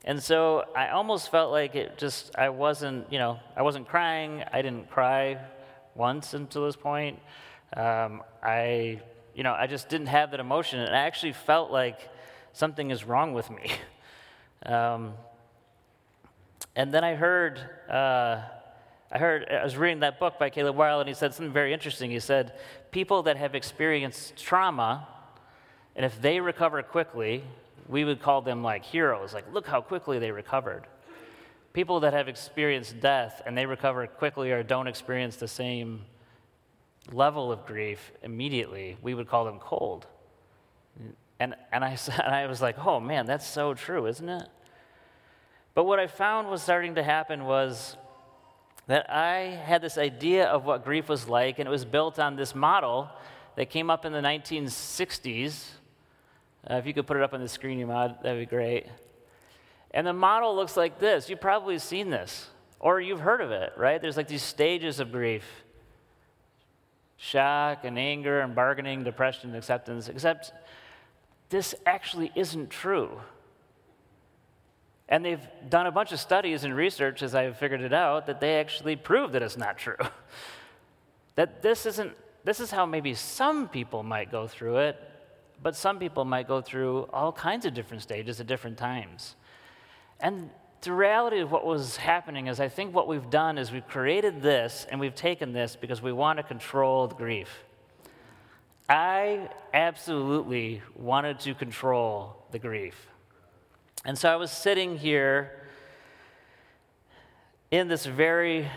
And 0.03 0.21
so 0.21 0.65
I 0.75 0.89
almost 0.89 1.31
felt 1.31 1.51
like 1.51 1.75
it 1.75 1.97
just, 1.97 2.35
I 2.37 2.49
wasn't, 2.49 3.09
you 3.13 3.19
know, 3.19 3.39
I 3.55 3.61
wasn't 3.61 3.87
crying. 3.87 4.43
I 4.51 4.61
didn't 4.61 4.89
cry 4.89 5.39
once 5.95 6.33
until 6.33 6.65
this 6.65 6.75
point. 6.75 7.19
Um, 7.75 8.21
I, 8.41 9.01
you 9.33 9.43
know, 9.43 9.53
I 9.53 9.67
just 9.67 9.89
didn't 9.89 10.07
have 10.07 10.31
that 10.31 10.39
emotion. 10.39 10.79
And 10.79 10.95
I 10.95 10.99
actually 10.99 11.33
felt 11.33 11.71
like 11.71 12.09
something 12.53 12.91
is 12.91 13.03
wrong 13.03 13.33
with 13.33 13.49
me. 13.49 13.71
Um, 14.65 15.15
and 16.73 16.93
then 16.93 17.03
I 17.03 17.15
heard, 17.15 17.59
uh, 17.89 18.41
I 19.11 19.17
heard, 19.17 19.47
I 19.49 19.63
was 19.63 19.75
reading 19.75 19.99
that 19.99 20.19
book 20.19 20.39
by 20.39 20.49
Caleb 20.49 20.75
Wilde, 20.75 21.01
and 21.01 21.09
he 21.09 21.13
said 21.13 21.33
something 21.33 21.51
very 21.51 21.73
interesting. 21.73 22.09
He 22.09 22.19
said, 22.19 22.53
people 22.91 23.23
that 23.23 23.37
have 23.37 23.55
experienced 23.55 24.37
trauma, 24.37 25.07
and 25.95 26.05
if 26.05 26.19
they 26.21 26.39
recover 26.39 26.81
quickly, 26.81 27.43
we 27.87 28.05
would 28.05 28.21
call 28.21 28.41
them 28.41 28.63
like 28.63 28.83
heroes. 28.83 29.33
Like, 29.33 29.51
look 29.53 29.67
how 29.67 29.81
quickly 29.81 30.17
they 30.17 30.31
recovered. 30.31 30.87
People 31.73 32.01
that 32.01 32.13
have 32.13 32.27
experienced 32.27 32.99
death 32.99 33.41
and 33.45 33.57
they 33.57 33.65
recover 33.65 34.05
quickly 34.07 34.51
or 34.51 34.63
don't 34.63 34.87
experience 34.87 35.35
the 35.37 35.47
same 35.47 36.05
level 37.11 37.51
of 37.51 37.65
grief 37.65 38.11
immediately, 38.21 38.97
we 39.01 39.13
would 39.13 39.27
call 39.27 39.45
them 39.45 39.59
cold. 39.59 40.07
And, 41.39 41.55
and, 41.71 41.83
I, 41.83 41.97
and 42.23 42.35
I 42.35 42.45
was 42.47 42.61
like, 42.61 42.77
oh 42.85 42.99
man, 42.99 43.25
that's 43.25 43.47
so 43.47 43.73
true, 43.73 44.05
isn't 44.05 44.29
it? 44.29 44.47
But 45.73 45.85
what 45.85 45.99
I 45.99 46.07
found 46.07 46.49
was 46.49 46.61
starting 46.61 46.95
to 46.95 47.03
happen 47.03 47.45
was 47.45 47.97
that 48.87 49.09
I 49.09 49.59
had 49.65 49.81
this 49.81 49.97
idea 49.97 50.45
of 50.45 50.65
what 50.65 50.83
grief 50.83 51.09
was 51.09 51.27
like, 51.27 51.57
and 51.57 51.67
it 51.67 51.71
was 51.71 51.85
built 51.85 52.19
on 52.19 52.35
this 52.35 52.53
model 52.53 53.09
that 53.55 53.69
came 53.69 53.89
up 53.89 54.05
in 54.05 54.11
the 54.11 54.19
1960s. 54.19 55.65
Uh, 56.69 56.75
if 56.75 56.85
you 56.85 56.93
could 56.93 57.07
put 57.07 57.17
it 57.17 57.23
up 57.23 57.33
on 57.33 57.41
the 57.41 57.47
screen, 57.47 57.79
you 57.79 57.87
might, 57.87 58.21
that'd 58.21 58.39
be 58.39 58.45
great. 58.45 58.85
And 59.93 60.07
the 60.07 60.13
model 60.13 60.55
looks 60.55 60.75
like 60.75 60.99
this. 60.99 61.29
You've 61.29 61.41
probably 61.41 61.77
seen 61.77 62.09
this, 62.09 62.47
or 62.79 62.99
you've 62.99 63.19
heard 63.19 63.41
of 63.41 63.51
it, 63.51 63.73
right? 63.77 64.01
There's 64.01 64.17
like 64.17 64.27
these 64.27 64.43
stages 64.43 64.99
of 64.99 65.11
grief 65.11 65.43
shock 67.23 67.85
and 67.85 67.97
anger 67.97 68.41
and 68.41 68.53
bargaining, 68.53 69.03
depression, 69.03 69.51
and 69.51 69.57
acceptance, 69.57 70.09
except 70.09 70.51
this 71.49 71.73
actually 71.85 72.31
isn't 72.35 72.69
true. 72.69 73.21
And 75.07 75.23
they've 75.23 75.47
done 75.69 75.87
a 75.87 75.91
bunch 75.91 76.11
of 76.11 76.19
studies 76.19 76.65
and 76.65 76.75
research 76.75 77.23
as 77.23 77.33
I've 77.33 77.57
figured 77.57 77.79
it 77.79 77.93
out 77.93 78.25
that 78.25 78.41
they 78.41 78.59
actually 78.59 78.97
prove 78.97 79.31
that 79.33 79.41
it's 79.41 79.55
not 79.55 79.77
true. 79.77 79.95
that 81.35 81.61
this 81.61 81.85
isn't, 81.85 82.11
this 82.43 82.59
is 82.59 82.71
how 82.71 82.85
maybe 82.85 83.13
some 83.13 83.69
people 83.69 84.03
might 84.03 84.29
go 84.29 84.45
through 84.45 84.77
it, 84.77 84.99
but 85.61 85.77
some 85.77 85.99
people 85.99 86.25
might 86.25 86.47
go 86.47 86.59
through 86.59 87.07
all 87.13 87.31
kinds 87.31 87.65
of 87.65 87.73
different 87.73 88.03
stages 88.03 88.41
at 88.41 88.47
different 88.47 88.77
times. 88.77 89.35
And 90.23 90.49
the 90.81 90.93
reality 90.93 91.39
of 91.39 91.51
what 91.51 91.65
was 91.65 91.97
happening 91.97 92.47
is 92.47 92.61
I 92.61 92.69
think 92.69 92.95
what 92.95 93.09
we've 93.09 93.29
done 93.29 93.57
is 93.57 93.73
we've 93.73 93.87
created 93.87 94.41
this 94.41 94.87
and 94.89 94.99
we've 94.99 95.13
taken 95.13 95.51
this 95.51 95.75
because 95.75 96.01
we 96.01 96.13
want 96.13 96.37
to 96.37 96.43
control 96.43 97.07
the 97.07 97.15
grief. 97.15 97.49
I 98.87 99.49
absolutely 99.73 100.81
wanted 100.95 101.39
to 101.41 101.53
control 101.53 102.37
the 102.51 102.59
grief. 102.59 103.07
And 104.05 104.17
so 104.17 104.31
I 104.31 104.37
was 104.37 104.49
sitting 104.49 104.97
here 104.97 105.51
in 107.69 107.89
this 107.89 108.05
very 108.05 108.69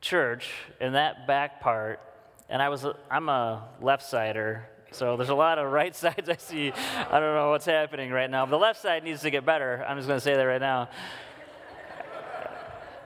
church 0.00 0.50
in 0.80 0.94
that 0.94 1.26
back 1.26 1.60
part, 1.60 2.00
and 2.48 2.62
I 2.62 2.68
was 2.68 2.86
I'm 3.10 3.28
a 3.28 3.68
left 3.80 4.04
sider, 4.04 4.68
so 4.92 5.16
there's 5.16 5.28
a 5.28 5.34
lot 5.34 5.58
of 5.58 5.70
right 5.70 5.94
sides 6.04 6.28
I 6.28 6.36
see. 6.36 6.72
I 6.72 7.20
don't 7.20 7.34
know 7.34 7.50
what's 7.50 7.66
happening 7.66 8.10
right 8.10 8.30
now. 8.30 8.46
The 8.46 8.56
left 8.56 8.80
side 8.80 9.04
needs 9.04 9.22
to 9.22 9.30
get 9.30 9.44
better. 9.44 9.84
I'm 9.86 9.96
just 9.96 10.08
going 10.08 10.18
to 10.18 10.24
say 10.24 10.34
that 10.34 10.42
right 10.42 10.60
now. 10.60 10.88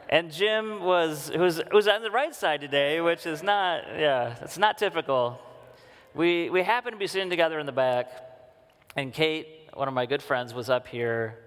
And 0.09 0.31
Jim 0.31 0.83
was 0.83 1.33
was 1.35 1.61
was 1.73 1.89
on 1.89 2.03
the 2.03 2.11
right 2.11 2.35
side 2.35 2.61
today, 2.61 3.01
which 3.01 3.27
is 3.27 3.43
not 3.43 3.85
yeah, 3.99 4.37
it's 4.43 4.59
not 4.59 4.79
typical. 4.79 5.41
We 6.15 6.51
we 6.51 6.63
happened 6.63 6.95
to 6.95 6.99
be 6.99 7.07
sitting 7.07 7.31
together 7.31 7.59
in 7.59 7.67
the 7.67 7.73
back, 7.73 8.11
and 8.97 9.13
Kate 9.13 9.65
one 9.73 9.89
of 9.89 9.95
my 9.95 10.07
good 10.07 10.23
friends 10.23 10.55
was 10.55 10.71
up 10.71 10.87
here 10.87 11.39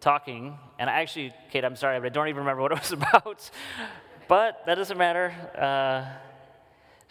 talking, 0.00 0.58
and 0.78 0.88
I 0.88 1.00
actually, 1.00 1.32
Kate, 1.50 1.64
I'm 1.64 1.76
sorry, 1.76 1.98
but 2.00 2.06
I 2.06 2.08
don't 2.08 2.28
even 2.28 2.40
remember 2.40 2.62
what 2.62 2.72
it 2.72 2.78
was 2.78 2.92
about. 2.92 3.50
but 4.28 4.62
that 4.66 4.76
doesn't 4.76 4.98
matter. 4.98 5.34
Uh, 5.56 6.31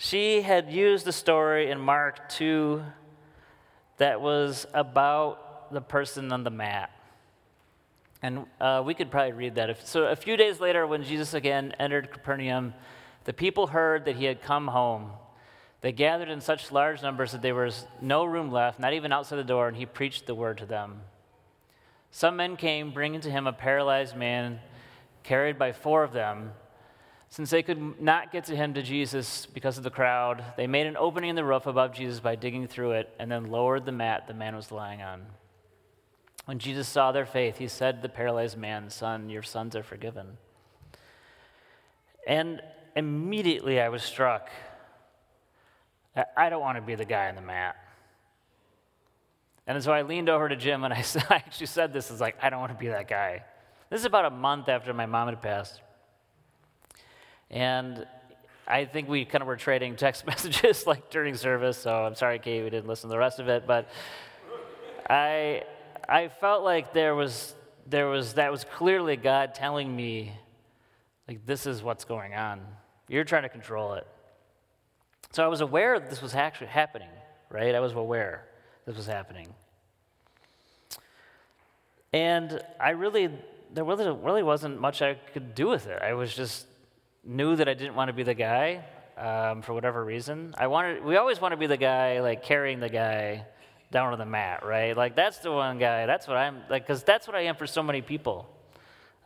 she 0.03 0.41
had 0.41 0.71
used 0.71 1.05
the 1.05 1.11
story 1.11 1.69
in 1.69 1.79
Mark 1.79 2.27
2 2.29 2.83
that 3.97 4.19
was 4.19 4.65
about 4.73 5.71
the 5.71 5.79
person 5.79 6.31
on 6.31 6.43
the 6.43 6.49
mat. 6.49 6.89
And 8.23 8.47
uh, 8.59 8.81
we 8.83 8.95
could 8.95 9.11
probably 9.11 9.33
read 9.33 9.53
that. 9.55 9.87
So, 9.87 10.05
a 10.05 10.15
few 10.15 10.37
days 10.37 10.59
later, 10.59 10.87
when 10.87 11.03
Jesus 11.03 11.35
again 11.35 11.75
entered 11.79 12.09
Capernaum, 12.09 12.73
the 13.25 13.33
people 13.33 13.67
heard 13.67 14.05
that 14.05 14.15
he 14.15 14.25
had 14.25 14.41
come 14.41 14.69
home. 14.69 15.11
They 15.81 15.91
gathered 15.91 16.29
in 16.29 16.41
such 16.41 16.71
large 16.71 17.03
numbers 17.03 17.33
that 17.33 17.43
there 17.43 17.53
was 17.53 17.85
no 18.01 18.25
room 18.25 18.51
left, 18.51 18.79
not 18.79 18.93
even 18.93 19.11
outside 19.11 19.35
the 19.35 19.43
door, 19.43 19.67
and 19.67 19.77
he 19.77 19.85
preached 19.85 20.25
the 20.25 20.33
word 20.33 20.57
to 20.57 20.65
them. 20.65 21.01
Some 22.09 22.37
men 22.37 22.57
came, 22.57 22.89
bringing 22.89 23.21
to 23.21 23.29
him 23.29 23.45
a 23.45 23.53
paralyzed 23.53 24.15
man 24.15 24.61
carried 25.21 25.59
by 25.59 25.73
four 25.73 26.03
of 26.03 26.11
them. 26.11 26.53
Since 27.31 27.49
they 27.49 27.63
could 27.63 27.99
not 27.99 28.31
get 28.31 28.43
to 28.45 28.55
him 28.55 28.75
to 28.75 28.83
Jesus 28.83 29.47
because 29.47 29.77
of 29.77 29.83
the 29.83 29.89
crowd, 29.89 30.43
they 30.57 30.67
made 30.67 30.85
an 30.85 30.97
opening 30.97 31.31
in 31.31 31.35
the 31.35 31.43
roof 31.43 31.65
above 31.65 31.93
Jesus 31.93 32.19
by 32.19 32.35
digging 32.35 32.67
through 32.67 32.91
it 32.91 33.09
and 33.17 33.31
then 33.31 33.49
lowered 33.49 33.85
the 33.85 33.91
mat 33.91 34.27
the 34.27 34.33
man 34.33 34.55
was 34.55 34.71
lying 34.71 35.01
on. 35.01 35.23
When 36.45 36.59
Jesus 36.59 36.87
saw 36.87 37.11
their 37.11 37.25
faith, 37.25 37.57
he 37.57 37.67
said 37.67 37.95
to 37.95 38.01
the 38.03 38.13
paralyzed 38.13 38.57
man, 38.57 38.89
Son, 38.89 39.29
your 39.29 39.43
sons 39.43 39.75
are 39.75 39.83
forgiven. 39.83 40.37
And 42.27 42.61
immediately 42.95 43.79
I 43.79 43.89
was 43.89 44.03
struck 44.03 44.49
I 46.35 46.49
don't 46.49 46.61
want 46.61 46.77
to 46.77 46.81
be 46.81 46.95
the 46.95 47.05
guy 47.05 47.29
on 47.29 47.35
the 47.35 47.41
mat. 47.41 47.75
And 49.65 49.81
so 49.81 49.93
I 49.93 50.01
leaned 50.01 50.27
over 50.27 50.49
to 50.49 50.55
Jim 50.55 50.83
and 50.83 50.93
I, 50.93 50.97
I 51.29 51.35
actually 51.35 51.67
said 51.67 51.93
this 51.93 52.11
is 52.11 52.19
like, 52.19 52.35
I 52.41 52.49
don't 52.49 52.59
want 52.59 52.73
to 52.73 52.77
be 52.77 52.87
that 52.87 53.07
guy. 53.07 53.43
This 53.89 54.01
is 54.01 54.05
about 54.05 54.25
a 54.25 54.29
month 54.29 54.69
after 54.69 54.93
my 54.93 55.05
mom 55.05 55.29
had 55.29 55.41
passed. 55.41 55.81
And 57.51 58.07
I 58.65 58.85
think 58.85 59.09
we 59.09 59.25
kind 59.25 59.41
of 59.41 59.47
were 59.47 59.57
trading 59.57 59.97
text 59.97 60.25
messages 60.27 60.87
like 60.87 61.09
during 61.09 61.35
service, 61.35 61.77
so 61.77 62.05
I'm 62.05 62.15
sorry, 62.15 62.39
Kate, 62.39 62.63
we 62.63 62.69
didn't 62.69 62.87
listen 62.87 63.09
to 63.09 63.13
the 63.13 63.19
rest 63.19 63.39
of 63.39 63.49
it. 63.49 63.67
But 63.67 63.89
I, 65.09 65.63
I 66.07 66.29
felt 66.29 66.63
like 66.63 66.93
there 66.93 67.13
was, 67.13 67.53
there 67.85 68.07
was, 68.07 68.33
that 68.33 68.51
was 68.51 68.63
clearly 68.63 69.17
God 69.17 69.53
telling 69.53 69.93
me, 69.93 70.31
like, 71.27 71.45
this 71.45 71.65
is 71.65 71.83
what's 71.83 72.05
going 72.05 72.33
on. 72.33 72.61
You're 73.09 73.25
trying 73.25 73.43
to 73.43 73.49
control 73.49 73.93
it. 73.93 74.07
So 75.33 75.43
I 75.43 75.47
was 75.47 75.61
aware 75.61 75.99
that 75.99 76.09
this 76.09 76.21
was 76.21 76.33
actually 76.33 76.67
happening, 76.67 77.09
right? 77.49 77.75
I 77.75 77.79
was 77.81 77.93
aware 77.93 78.45
this 78.85 78.95
was 78.95 79.05
happening. 79.05 79.47
And 82.13 82.61
I 82.79 82.91
really, 82.91 83.29
there 83.73 83.83
really, 83.83 84.09
really 84.09 84.43
wasn't 84.43 84.79
much 84.79 85.01
I 85.01 85.13
could 85.13 85.55
do 85.55 85.67
with 85.67 85.87
it. 85.87 86.01
I 86.01 86.13
was 86.13 86.33
just 86.33 86.65
knew 87.23 87.55
that 87.55 87.69
I 87.69 87.73
didn't 87.73 87.95
want 87.95 88.09
to 88.09 88.13
be 88.13 88.23
the 88.23 88.33
guy 88.33 88.83
um, 89.17 89.61
for 89.61 89.73
whatever 89.73 90.03
reason. 90.03 90.53
I 90.57 90.67
wanted, 90.67 91.03
we 91.03 91.17
always 91.17 91.39
want 91.39 91.51
to 91.53 91.57
be 91.57 91.67
the 91.67 91.77
guy, 91.77 92.21
like 92.21 92.43
carrying 92.43 92.79
the 92.79 92.89
guy 92.89 93.45
down 93.91 94.13
on 94.13 94.19
the 94.19 94.25
mat, 94.25 94.65
right? 94.65 94.95
Like 94.95 95.15
that's 95.15 95.39
the 95.39 95.51
one 95.51 95.77
guy. 95.77 96.05
That's 96.05 96.27
what 96.27 96.37
I'm 96.37 96.61
like, 96.69 96.83
because 96.83 97.03
that's 97.03 97.27
what 97.27 97.35
I 97.35 97.41
am 97.41 97.55
for 97.55 97.67
so 97.67 97.83
many 97.83 98.01
people. 98.01 98.49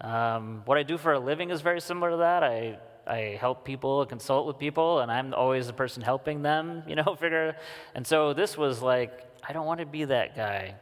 Um, 0.02 0.64
what 0.66 0.78
I 0.78 0.84
do 0.84 0.98
for 0.98 1.14
a 1.14 1.20
living 1.20 1.52
is 1.52 1.62
very 1.62 1.80
similar 1.80 2.12
to 2.12 2.18
that. 2.18 2.44
I 2.44 2.80
I 3.08 3.38
help 3.40 3.66
people, 3.66 4.04
consult 4.08 4.48
with 4.48 4.58
people, 4.58 5.00
and 5.00 5.12
I'm 5.12 5.34
always 5.34 5.68
the 5.68 5.74
person 5.74 6.02
helping 6.02 6.42
them, 6.42 6.84
you 6.88 6.96
know, 6.96 7.16
figure. 7.16 7.56
And 7.94 8.06
so 8.06 8.34
this 8.34 8.58
was 8.58 8.82
like, 8.82 9.12
I 9.48 9.54
don't 9.54 9.66
want 9.66 9.80
to 9.80 9.86
be 9.86 10.06
that 10.06 10.36
guy. 10.36 10.76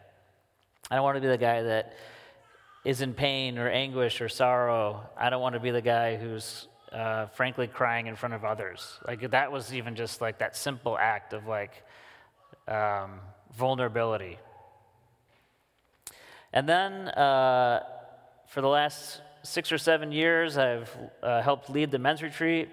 I 0.89 0.95
don't 0.95 1.03
want 1.03 1.17
to 1.17 1.21
be 1.21 1.27
the 1.27 1.37
guy 1.37 1.63
that 1.63 1.97
is 2.85 3.01
in 3.01 3.13
pain 3.13 3.57
or 3.57 3.69
anguish 3.69 4.21
or 4.21 4.29
sorrow. 4.29 5.09
I 5.17 5.29
don't 5.29 5.41
want 5.41 5.53
to 5.53 5.59
be 5.59 5.71
the 5.71 5.81
guy 5.81 6.15
who's 6.17 6.67
uh, 6.93 7.25
frankly 7.27 7.67
crying 7.67 8.07
in 8.07 8.15
front 8.15 8.33
of 8.33 8.45
others. 8.45 8.99
Like 9.07 9.31
that 9.31 9.51
was 9.51 9.73
even 9.73 9.95
just 9.95 10.21
like 10.21 10.39
that 10.39 10.55
simple 10.55 10.97
act 10.97 11.33
of 11.33 11.47
like 11.47 11.83
um, 12.67 13.19
vulnerability. 13.57 14.37
And 16.53 16.69
then 16.69 17.09
uh, 17.09 17.83
for 18.47 18.61
the 18.61 18.67
last 18.67 19.21
six 19.41 19.71
or 19.71 19.77
seven 19.77 20.11
years, 20.11 20.57
I've 20.57 20.95
uh, 21.21 21.41
helped 21.41 21.69
lead 21.69 21.91
the 21.91 21.99
men's 21.99 22.21
retreat 22.21 22.69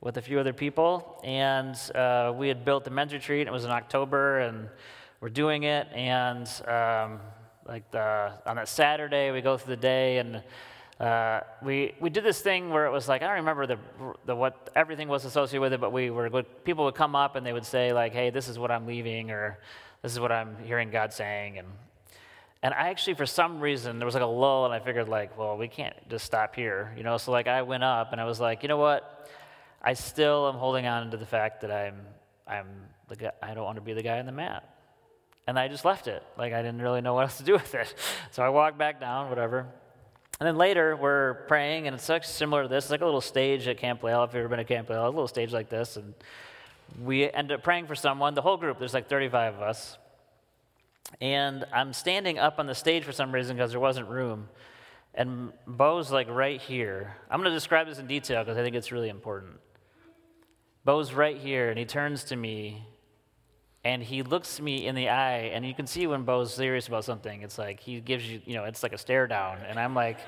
with 0.00 0.18
a 0.18 0.22
few 0.22 0.38
other 0.38 0.52
people. 0.52 1.20
And 1.24 1.74
uh, 1.94 2.34
we 2.36 2.48
had 2.48 2.64
built 2.64 2.84
the 2.84 2.90
men's 2.90 3.12
retreat. 3.12 3.46
It 3.46 3.50
was 3.50 3.64
in 3.64 3.70
October, 3.70 4.40
and 4.40 4.68
we're 5.20 5.30
doing 5.30 5.62
it. 5.62 5.88
And 5.94 6.46
um, 6.68 7.20
like 7.66 7.90
the, 7.90 8.32
on 8.44 8.56
that 8.56 8.68
Saturday, 8.68 9.30
we 9.30 9.40
go 9.40 9.56
through 9.56 9.76
the 9.76 9.80
day, 9.80 10.18
and 10.18 10.42
uh, 11.00 11.40
we 11.62 11.94
we 12.00 12.10
did 12.10 12.24
this 12.24 12.40
thing 12.40 12.70
where 12.70 12.86
it 12.86 12.90
was 12.90 13.08
like 13.08 13.22
I 13.22 13.26
don't 13.26 13.36
remember 13.36 13.66
the, 13.66 13.78
the 14.24 14.34
what 14.34 14.70
everything 14.74 15.08
was 15.08 15.24
associated 15.24 15.60
with 15.60 15.72
it, 15.72 15.80
but 15.80 15.92
we 15.92 16.10
were 16.10 16.42
people 16.64 16.84
would 16.84 16.94
come 16.94 17.14
up 17.14 17.36
and 17.36 17.44
they 17.44 17.52
would 17.52 17.66
say 17.66 17.92
like, 17.92 18.12
"Hey, 18.12 18.30
this 18.30 18.48
is 18.48 18.58
what 18.58 18.70
I'm 18.70 18.86
leaving," 18.86 19.30
or 19.30 19.58
"This 20.02 20.12
is 20.12 20.20
what 20.20 20.32
I'm 20.32 20.56
hearing 20.64 20.90
God 20.90 21.12
saying," 21.12 21.58
and 21.58 21.68
and 22.62 22.74
I 22.74 22.88
actually, 22.88 23.14
for 23.14 23.26
some 23.26 23.60
reason, 23.60 23.98
there 24.00 24.06
was 24.06 24.14
like 24.14 24.24
a 24.24 24.26
lull, 24.26 24.64
and 24.64 24.74
I 24.74 24.80
figured, 24.80 25.08
like, 25.08 25.38
well, 25.38 25.56
we 25.56 25.68
can't 25.68 25.94
just 26.08 26.24
stop 26.24 26.56
here, 26.56 26.92
you 26.96 27.04
know? 27.04 27.16
So, 27.16 27.30
like, 27.30 27.46
I 27.46 27.62
went 27.62 27.84
up 27.84 28.10
and 28.10 28.20
I 28.20 28.24
was 28.24 28.40
like, 28.40 28.62
you 28.62 28.68
know 28.68 28.76
what? 28.76 29.30
I 29.82 29.92
still 29.92 30.48
am 30.48 30.56
holding 30.56 30.86
on 30.86 31.12
to 31.12 31.16
the 31.16 31.26
fact 31.26 31.60
that 31.60 31.70
I'm, 31.70 32.00
I'm 32.44 32.66
the 33.06 33.16
guy, 33.16 33.30
I 33.40 33.54
don't 33.54 33.64
want 33.64 33.76
to 33.76 33.82
be 33.82 33.92
the 33.92 34.02
guy 34.02 34.18
on 34.18 34.26
the 34.26 34.32
mat. 34.32 34.68
And 35.46 35.58
I 35.58 35.68
just 35.68 35.84
left 35.84 36.08
it. 36.08 36.24
Like, 36.36 36.52
I 36.52 36.62
didn't 36.62 36.82
really 36.82 37.02
know 37.02 37.14
what 37.14 37.22
else 37.22 37.38
to 37.38 37.44
do 37.44 37.52
with 37.52 37.72
it. 37.74 37.94
So 38.32 38.42
I 38.42 38.48
walked 38.48 38.78
back 38.78 39.00
down, 39.00 39.28
whatever. 39.28 39.68
And 40.38 40.46
then 40.46 40.56
later, 40.56 40.96
we're 40.96 41.34
praying, 41.48 41.86
and 41.86 41.94
it's 41.94 42.10
actually 42.10 42.32
similar 42.32 42.62
to 42.64 42.68
this. 42.68 42.84
It's 42.84 42.90
like 42.90 43.00
a 43.00 43.06
little 43.06 43.22
stage 43.22 43.66
at 43.68 43.78
Camp 43.78 44.02
Lael, 44.02 44.24
if 44.24 44.34
you've 44.34 44.40
ever 44.40 44.48
been 44.48 44.60
at 44.60 44.68
Camp 44.68 44.90
Lael, 44.90 45.06
a 45.06 45.08
little 45.08 45.28
stage 45.28 45.52
like 45.52 45.70
this. 45.70 45.96
And 45.96 46.12
we 47.02 47.30
end 47.30 47.52
up 47.52 47.62
praying 47.62 47.86
for 47.86 47.94
someone, 47.94 48.34
the 48.34 48.42
whole 48.42 48.58
group, 48.58 48.78
there's 48.78 48.92
like 48.92 49.08
35 49.08 49.54
of 49.54 49.62
us. 49.62 49.96
And 51.20 51.64
I'm 51.72 51.92
standing 51.92 52.38
up 52.38 52.58
on 52.58 52.66
the 52.66 52.74
stage 52.74 53.04
for 53.04 53.12
some 53.12 53.32
reason 53.32 53.56
because 53.56 53.70
there 53.70 53.80
wasn't 53.80 54.08
room. 54.08 54.48
And 55.14 55.52
Bo's 55.66 56.10
like 56.10 56.28
right 56.28 56.60
here. 56.60 57.16
I'm 57.30 57.40
going 57.40 57.50
to 57.50 57.56
describe 57.56 57.86
this 57.86 57.98
in 57.98 58.06
detail 58.06 58.44
because 58.44 58.58
I 58.58 58.62
think 58.62 58.76
it's 58.76 58.92
really 58.92 59.08
important. 59.08 59.54
Bo's 60.84 61.14
right 61.14 61.38
here, 61.38 61.70
and 61.70 61.78
he 61.78 61.86
turns 61.86 62.24
to 62.24 62.36
me 62.36 62.86
and 63.86 64.02
he 64.02 64.24
looks 64.24 64.60
me 64.60 64.84
in 64.84 64.96
the 64.96 65.10
eye. 65.10 65.52
And 65.54 65.64
you 65.64 65.72
can 65.72 65.86
see 65.86 66.08
when 66.08 66.24
Bo's 66.24 66.52
serious 66.52 66.88
about 66.88 67.04
something, 67.04 67.42
it's 67.42 67.56
like 67.56 67.78
he 67.78 68.00
gives 68.00 68.28
you, 68.28 68.40
you 68.44 68.54
know, 68.54 68.64
it's 68.64 68.82
like 68.82 68.92
a 68.92 68.98
stare 68.98 69.28
down. 69.28 69.58
And 69.58 69.78
I'm 69.78 69.94
like, 69.94 70.18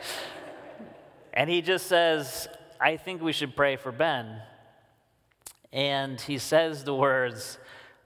and 1.33 1.51
he 1.51 1.61
just 1.61 1.89
says, 1.89 2.47
I 2.81 2.97
think 2.97 3.21
we 3.21 3.33
should 3.33 3.57
pray 3.57 3.75
for 3.75 3.91
Ben. 3.91 4.41
And 5.73 6.21
he 6.21 6.39
says 6.39 6.85
the 6.85 6.95
words, 6.95 7.59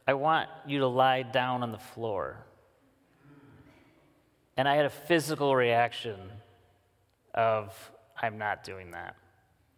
I 0.09 0.14
want 0.14 0.49
you 0.66 0.78
to 0.78 0.87
lie 0.87 1.21
down 1.21 1.62
on 1.62 1.71
the 1.71 1.78
floor. 1.78 2.38
And 4.56 4.66
I 4.66 4.75
had 4.75 4.87
a 4.87 4.90
physical 4.90 5.54
reaction 5.54 6.18
of, 7.35 7.75
I'm 8.16 8.38
not 8.38 8.64
doing 8.64 8.92
that. 8.92 9.16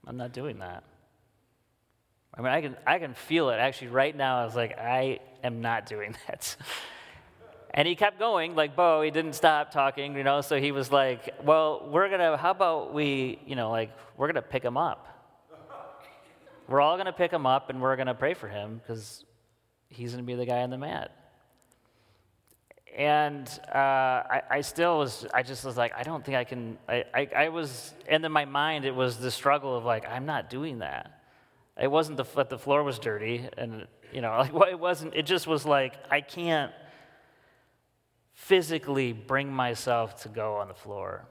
I'm 0.06 0.16
not 0.16 0.32
doing 0.32 0.60
that. 0.60 0.84
I 2.36 2.42
mean, 2.42 2.50
I 2.50 2.60
can, 2.60 2.76
I 2.86 2.98
can 2.98 3.14
feel 3.14 3.50
it 3.50 3.56
actually 3.56 3.88
right 3.88 4.14
now. 4.14 4.40
I 4.40 4.44
was 4.44 4.56
like, 4.56 4.76
I 4.78 5.20
am 5.42 5.60
not 5.60 5.86
doing 5.86 6.16
that. 6.26 6.56
And 7.72 7.88
he 7.88 7.96
kept 7.96 8.18
going, 8.18 8.54
like 8.54 8.76
Bo, 8.76 9.02
he 9.02 9.10
didn't 9.10 9.34
stop 9.34 9.72
talking, 9.72 10.16
you 10.16 10.24
know, 10.24 10.40
so 10.40 10.60
he 10.60 10.72
was 10.72 10.92
like, 10.92 11.34
well, 11.44 11.88
we're 11.90 12.08
gonna, 12.08 12.36
how 12.36 12.52
about 12.52 12.94
we, 12.94 13.40
you 13.46 13.56
know, 13.56 13.70
like, 13.70 13.90
we're 14.16 14.28
gonna 14.28 14.42
pick 14.42 14.62
him 14.62 14.76
up. 14.76 15.08
We're 16.68 16.80
all 16.80 16.96
gonna 16.96 17.12
pick 17.12 17.32
him 17.32 17.46
up 17.46 17.70
and 17.70 17.80
we're 17.82 17.96
gonna 17.96 18.14
pray 18.14 18.34
for 18.34 18.48
him 18.48 18.80
because 18.82 19.24
he's 19.88 20.12
gonna 20.12 20.22
be 20.22 20.34
the 20.34 20.46
guy 20.46 20.62
on 20.62 20.70
the 20.70 20.78
mat 20.78 21.10
and 22.96 23.48
uh, 23.74 23.78
I, 23.78 24.42
I, 24.50 24.60
still 24.60 24.98
was 24.98 25.26
i 25.34 25.42
just 25.42 25.64
was 25.64 25.76
like 25.76 25.92
i 25.96 26.04
don't 26.04 26.24
think 26.24 26.36
i 26.36 26.44
can 26.44 26.78
I, 26.88 27.04
I, 27.12 27.28
I, 27.36 27.48
was 27.48 27.92
and 28.08 28.24
in 28.24 28.30
my 28.30 28.44
mind 28.44 28.84
it 28.84 28.94
was 28.94 29.18
the 29.18 29.30
struggle 29.30 29.76
of 29.76 29.84
like 29.84 30.08
i'm 30.08 30.26
not 30.26 30.48
doing 30.48 30.78
that 30.78 31.23
it 31.80 31.90
wasn't 31.90 32.16
the, 32.16 32.24
that 32.36 32.50
the 32.50 32.58
floor 32.58 32.82
was 32.82 32.98
dirty 32.98 33.48
and 33.56 33.86
you 34.12 34.20
know 34.20 34.30
like 34.38 34.52
well, 34.52 34.68
it 34.68 34.78
wasn't 34.78 35.14
it 35.14 35.26
just 35.26 35.46
was 35.46 35.64
like 35.66 35.94
i 36.10 36.20
can't 36.20 36.72
physically 38.34 39.12
bring 39.12 39.50
myself 39.50 40.22
to 40.22 40.28
go 40.28 40.56
on 40.56 40.68
the 40.68 40.74
floor. 40.74 41.26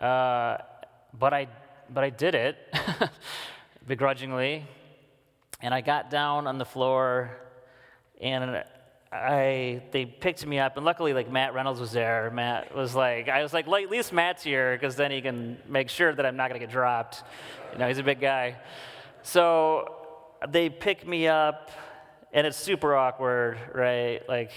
Uh, 0.00 0.56
but 1.18 1.34
i 1.34 1.46
but 1.92 2.02
i 2.02 2.10
did 2.10 2.34
it 2.34 2.56
begrudgingly. 3.86 4.64
And 5.60 5.74
i 5.74 5.80
got 5.80 6.10
down 6.10 6.46
on 6.46 6.58
the 6.58 6.64
floor 6.64 7.36
and 8.20 8.64
I 9.12 9.82
they 9.90 10.06
picked 10.06 10.46
me 10.46 10.58
up, 10.58 10.76
and 10.76 10.86
luckily, 10.86 11.12
like 11.12 11.30
Matt 11.30 11.52
Reynolds 11.52 11.78
was 11.78 11.92
there. 11.92 12.30
Matt 12.30 12.74
was 12.74 12.94
like, 12.94 13.28
I 13.28 13.42
was 13.42 13.52
like, 13.52 13.68
at 13.68 13.90
least 13.90 14.12
Matt's 14.12 14.42
here 14.42 14.74
because 14.74 14.96
then 14.96 15.10
he 15.10 15.20
can 15.20 15.58
make 15.68 15.90
sure 15.90 16.14
that 16.14 16.24
I'm 16.24 16.36
not 16.36 16.48
gonna 16.48 16.60
get 16.60 16.70
dropped. 16.70 17.22
You 17.72 17.78
know, 17.78 17.88
he's 17.88 17.98
a 17.98 18.02
big 18.02 18.20
guy. 18.20 18.56
So 19.22 19.94
they 20.48 20.70
pick 20.70 21.06
me 21.06 21.28
up, 21.28 21.70
and 22.32 22.46
it's 22.46 22.56
super 22.56 22.96
awkward, 22.96 23.58
right? 23.74 24.26
Like, 24.28 24.52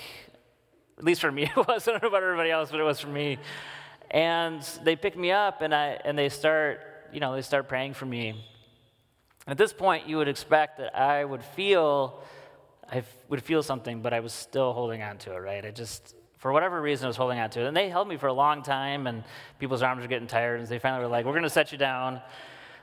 at 0.98 1.04
least 1.04 1.20
for 1.20 1.32
me, 1.32 1.44
it 1.56 1.68
was. 1.68 1.86
I 1.88 1.92
don't 1.92 2.04
know 2.04 2.08
about 2.08 2.24
everybody 2.24 2.50
else, 2.50 2.72
but 2.72 2.80
it 2.80 2.84
was 2.84 3.00
for 3.00 3.10
me. 3.10 3.38
And 4.10 4.62
they 4.86 4.96
pick 4.96 5.18
me 5.18 5.32
up, 5.32 5.62
and 5.64 5.76
I 5.76 6.00
and 6.06 6.18
they 6.18 6.30
start, 6.30 6.80
you 7.12 7.20
know, 7.20 7.36
they 7.36 7.42
start 7.42 7.68
praying 7.68 7.96
for 7.96 8.06
me. 8.06 8.46
At 9.48 9.58
this 9.58 9.74
point, 9.74 10.08
you 10.08 10.16
would 10.18 10.30
expect 10.30 10.78
that 10.78 10.98
I 10.98 11.26
would 11.26 11.44
feel 11.44 12.24
I 12.92 13.04
would 13.30 13.44
feel 13.44 13.64
something, 13.64 14.02
but 14.02 14.14
I 14.14 14.20
was 14.20 14.34
still 14.34 14.74
holding 14.74 15.02
on 15.02 15.18
to 15.20 15.34
it, 15.34 15.40
right? 15.40 15.66
I 15.66 15.72
just, 15.72 16.16
for 16.38 16.52
whatever 16.52 16.82
reason, 16.82 17.06
I 17.06 17.08
was 17.08 17.18
holding 17.18 17.40
on 17.40 17.50
to 17.52 17.62
it. 17.62 17.68
And 17.68 17.76
they 17.76 17.90
held 17.90 18.08
me 18.08 18.18
for 18.18 18.28
a 18.28 18.34
long 18.34 18.62
time, 18.62 19.08
and 19.08 19.24
people's 19.60 19.82
arms 19.82 20.02
were 20.02 20.08
getting 20.08 20.28
tired, 20.28 20.60
and 20.60 20.68
they 20.70 20.80
finally 20.80 21.04
were 21.04 21.10
like, 21.10 21.26
we're 21.26 21.32
going 21.32 21.44
to 21.44 21.50
set 21.50 21.72
you 21.72 21.78
down. 21.78 22.22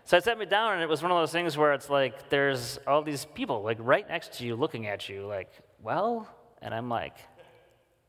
So 0.04 0.16
I 0.16 0.20
set 0.20 0.38
me 0.38 0.46
down, 0.46 0.74
and 0.74 0.82
it 0.82 0.88
was 0.88 1.02
one 1.02 1.12
of 1.12 1.18
those 1.18 1.30
things 1.30 1.56
where 1.56 1.72
it's 1.72 1.88
like, 1.88 2.28
there's 2.28 2.78
all 2.86 3.02
these 3.02 3.24
people, 3.24 3.62
like, 3.62 3.78
right 3.80 4.08
next 4.08 4.38
to 4.38 4.44
you, 4.44 4.56
looking 4.56 4.88
at 4.88 5.08
you, 5.08 5.26
like, 5.26 5.52
well? 5.80 6.28
And 6.60 6.74
I'm 6.74 6.88
like, 6.88 7.14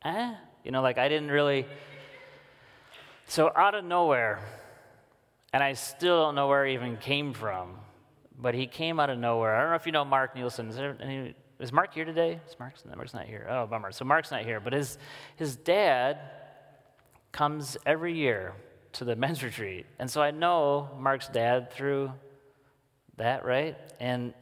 eh? 0.04 0.34
You 0.64 0.72
know, 0.72 0.82
like, 0.82 0.98
I 0.98 1.08
didn't 1.10 1.30
really. 1.30 1.68
So 3.28 3.52
out 3.56 3.76
of 3.76 3.86
nowhere, 3.86 4.40
and 5.54 5.62
I 5.62 5.74
still 5.74 6.24
don't 6.24 6.36
know 6.36 6.48
where 6.48 6.66
he 6.66 6.74
even 6.74 6.98
came 6.98 7.34
from, 7.34 7.76
but 8.40 8.56
he 8.56 8.66
came 8.66 9.00
out 9.00 9.12
of 9.12 9.20
nowhere. 9.20 9.56
I 9.56 9.62
don't 9.62 9.70
know 9.70 9.76
if 9.76 9.86
you 9.86 9.92
know 9.92 10.04
Mark 10.04 10.36
Nielsen. 10.36 10.70
Is 10.70 10.76
there 10.76 10.98
any 11.00 11.36
is 11.64 11.72
Mark 11.72 11.94
here 11.94 12.06
today? 12.06 12.40
Is 12.48 12.56
Mark's, 12.60 12.84
Mark's 12.86 13.14
not 13.14 13.26
here. 13.26 13.48
Oh, 13.50 13.66
bummer. 13.66 13.92
So 13.92 14.06
Mark's 14.06 14.32
not 14.32 14.44
here. 14.44 14.60
But 14.60 14.74
his, 14.74 14.98
his 15.36 15.56
dad 15.56 16.18
comes 17.32 17.78
every 17.86 18.14
year 18.14 18.54
to 18.94 19.06
the 19.06 19.16
men's 19.16 19.44
retreat. 19.44 19.86
And 20.00 20.10
so 20.10 20.22
I 20.22 20.32
know 20.32 20.90
Mark's 21.00 21.28
dad 21.28 21.72
through 21.72 22.12
that, 23.18 23.46
right? 23.46 23.78
And 24.00 24.34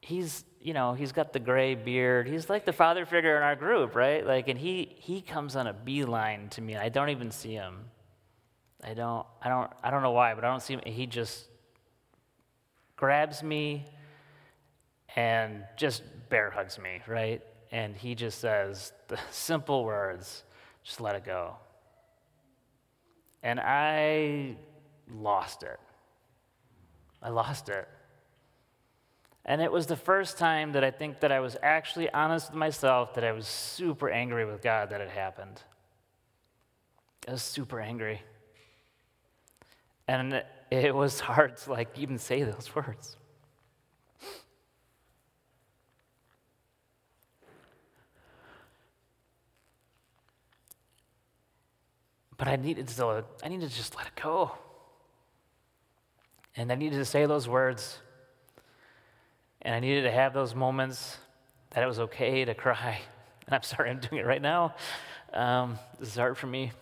he's, 0.00 0.44
you 0.60 0.74
know, 0.74 0.94
he's 0.94 1.12
got 1.12 1.32
the 1.32 1.40
gray 1.40 1.74
beard. 1.74 2.28
He's 2.28 2.48
like 2.48 2.64
the 2.64 2.72
father 2.72 3.06
figure 3.06 3.36
in 3.36 3.42
our 3.42 3.56
group, 3.56 3.94
right? 3.94 4.26
Like, 4.26 4.48
and 4.48 4.58
he, 4.58 4.94
he 4.98 5.20
comes 5.20 5.56
on 5.56 5.66
a 5.66 5.72
beeline 5.72 6.48
to 6.50 6.60
me. 6.60 6.76
I 6.76 6.88
don't 6.88 7.10
even 7.10 7.30
see 7.30 7.52
him. 7.52 7.86
I 8.84 8.94
don't, 8.94 9.26
I 9.42 9.48
don't, 9.48 9.70
I 9.82 9.90
don't 9.90 10.02
know 10.02 10.12
why, 10.12 10.34
but 10.34 10.44
I 10.44 10.48
don't 10.48 10.62
see 10.62 10.74
him. 10.74 10.80
He 10.86 11.06
just 11.06 11.46
grabs 12.96 13.42
me 13.42 13.86
and 15.16 15.64
just 15.76 16.02
bear 16.28 16.50
hugs 16.50 16.78
me, 16.78 17.00
right? 17.06 17.42
And 17.72 17.96
he 17.96 18.14
just 18.14 18.38
says 18.38 18.92
the 19.08 19.18
simple 19.30 19.84
words 19.84 20.44
just 20.84 21.00
let 21.00 21.16
it 21.16 21.24
go. 21.24 21.56
And 23.42 23.58
I 23.60 24.56
lost 25.12 25.62
it. 25.62 25.80
I 27.22 27.30
lost 27.30 27.68
it. 27.68 27.88
And 29.44 29.62
it 29.62 29.70
was 29.70 29.86
the 29.86 29.96
first 29.96 30.38
time 30.38 30.72
that 30.72 30.82
I 30.82 30.90
think 30.90 31.20
that 31.20 31.30
I 31.30 31.38
was 31.38 31.56
actually 31.62 32.10
honest 32.10 32.50
with 32.50 32.58
myself 32.58 33.14
that 33.14 33.24
I 33.24 33.30
was 33.32 33.46
super 33.46 34.10
angry 34.10 34.44
with 34.44 34.60
God 34.60 34.90
that 34.90 35.00
it 35.00 35.08
happened. 35.08 35.62
I 37.28 37.32
was 37.32 37.42
super 37.42 37.80
angry. 37.80 38.22
And 40.08 40.42
it 40.70 40.94
was 40.94 41.20
hard 41.20 41.56
to 41.58 41.70
like 41.70 41.96
even 41.96 42.18
say 42.18 42.42
those 42.42 42.70
words. 42.74 43.16
But 52.36 52.48
I 52.48 52.56
needed 52.56 52.88
to, 52.88 53.24
I 53.42 53.48
needed 53.48 53.70
to 53.70 53.76
just 53.76 53.96
let 53.96 54.06
it 54.06 54.20
go. 54.20 54.52
And 56.56 56.70
I 56.70 56.74
needed 56.74 56.96
to 56.96 57.04
say 57.04 57.26
those 57.26 57.48
words. 57.48 57.98
And 59.62 59.74
I 59.74 59.80
needed 59.80 60.02
to 60.02 60.10
have 60.10 60.32
those 60.32 60.54
moments 60.54 61.18
that 61.70 61.82
it 61.82 61.86
was 61.86 61.98
okay 61.98 62.44
to 62.44 62.54
cry. 62.54 63.00
And 63.46 63.54
I'm 63.54 63.62
sorry 63.62 63.90
I'm 63.90 64.00
doing 64.00 64.20
it 64.20 64.26
right 64.26 64.42
now. 64.42 64.74
Um, 65.32 65.78
this 65.98 66.08
is 66.08 66.16
hard 66.16 66.36
for 66.36 66.46
me. 66.46 66.72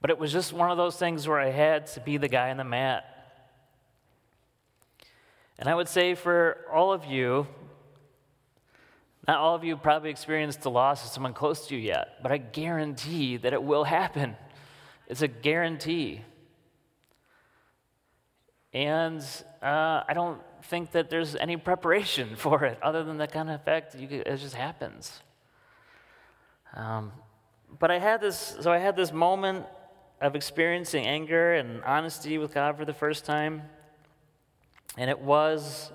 But 0.00 0.10
it 0.10 0.18
was 0.18 0.32
just 0.32 0.52
one 0.52 0.70
of 0.70 0.76
those 0.76 0.96
things 0.96 1.26
where 1.26 1.40
I 1.40 1.50
had 1.50 1.86
to 1.88 2.00
be 2.00 2.18
the 2.18 2.28
guy 2.28 2.50
on 2.50 2.56
the 2.56 2.64
mat. 2.64 3.04
And 5.58 5.68
I 5.68 5.74
would 5.74 5.88
say 5.88 6.14
for 6.14 6.58
all 6.72 6.92
of 6.92 7.06
you 7.06 7.46
Not 9.26 9.38
all 9.38 9.54
of 9.54 9.64
you 9.64 9.76
probably 9.76 10.10
experienced 10.10 10.62
the 10.62 10.70
loss 10.70 11.04
of 11.04 11.10
someone 11.10 11.32
close 11.32 11.66
to 11.68 11.76
you 11.76 11.80
yet, 11.80 12.22
but 12.22 12.30
I 12.30 12.38
guarantee 12.38 13.38
that 13.38 13.52
it 13.52 13.62
will 13.62 13.84
happen. 13.84 14.36
It's 15.08 15.22
a 15.22 15.28
guarantee. 15.28 16.22
And 18.74 19.24
uh, 19.62 20.02
I 20.06 20.12
don't 20.14 20.40
think 20.64 20.90
that 20.92 21.08
there's 21.08 21.36
any 21.36 21.56
preparation 21.56 22.36
for 22.36 22.64
it 22.64 22.78
other 22.82 23.02
than 23.04 23.16
the 23.16 23.26
kind 23.26 23.50
of 23.50 23.64
fact 23.64 23.94
you, 23.94 24.08
it 24.10 24.36
just 24.36 24.54
happens. 24.54 25.20
Um, 26.74 27.12
but 27.78 27.90
I 27.90 27.98
had 27.98 28.20
this, 28.20 28.56
so 28.60 28.72
I 28.72 28.78
had 28.78 28.96
this 28.96 29.12
moment 29.12 29.64
of 30.20 30.36
experiencing 30.36 31.06
anger 31.06 31.54
and 31.54 31.82
honesty 31.84 32.36
with 32.38 32.52
God 32.52 32.76
for 32.76 32.84
the 32.84 32.94
first 32.94 33.24
time. 33.24 33.62
And 34.96 35.10
it 35.10 35.18
was, 35.18 35.92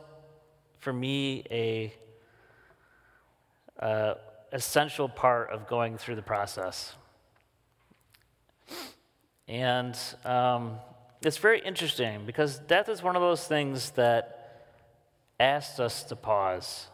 for 0.80 0.92
me, 0.92 1.44
a 1.52 1.94
uh, 3.80 4.16
essential 4.52 5.10
part 5.10 5.50
of 5.52 5.68
going 5.68 5.98
through 5.98 6.16
the 6.16 6.22
process. 6.22 6.94
And 9.48 9.98
um, 10.26 10.78
it's 11.22 11.38
very 11.38 11.60
interesting 11.60 12.26
because 12.26 12.60
death 12.60 12.90
is 12.90 13.02
one 13.02 13.16
of 13.16 13.22
those 13.22 13.46
things 13.48 13.92
that 13.92 14.68
asks 15.40 15.80
us 15.80 16.04
to 16.04 16.16
pause. 16.16 16.88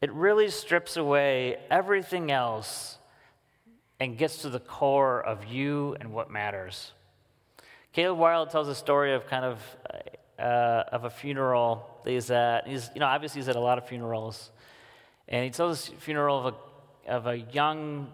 It 0.00 0.12
really 0.12 0.48
strips 0.48 0.96
away 0.96 1.58
everything 1.70 2.30
else 2.30 2.98
and 4.00 4.16
gets 4.16 4.42
to 4.42 4.48
the 4.48 4.60
core 4.60 5.20
of 5.20 5.46
you 5.46 5.96
and 6.00 6.12
what 6.12 6.30
matters. 6.30 6.92
Caleb 7.92 8.18
Wilde 8.18 8.50
tells 8.50 8.68
a 8.68 8.74
story 8.74 9.12
of 9.12 9.26
kind 9.26 9.44
of 9.44 9.60
uh, 10.38 10.84
of 10.92 11.04
a 11.04 11.10
funeral 11.10 11.84
that 12.04 12.10
he's 12.12 12.30
at. 12.30 12.66
He's, 12.66 12.90
you 12.94 13.00
know, 13.00 13.06
obviously 13.06 13.40
he's 13.40 13.48
at 13.48 13.56
a 13.56 13.60
lot 13.60 13.76
of 13.76 13.88
funerals, 13.88 14.50
and 15.28 15.44
he 15.44 15.50
tells 15.50 15.88
this 15.88 15.98
funeral 16.00 16.46
of 16.46 16.54
a 16.54 17.12
of 17.12 17.26
a 17.26 17.38
young 17.38 18.08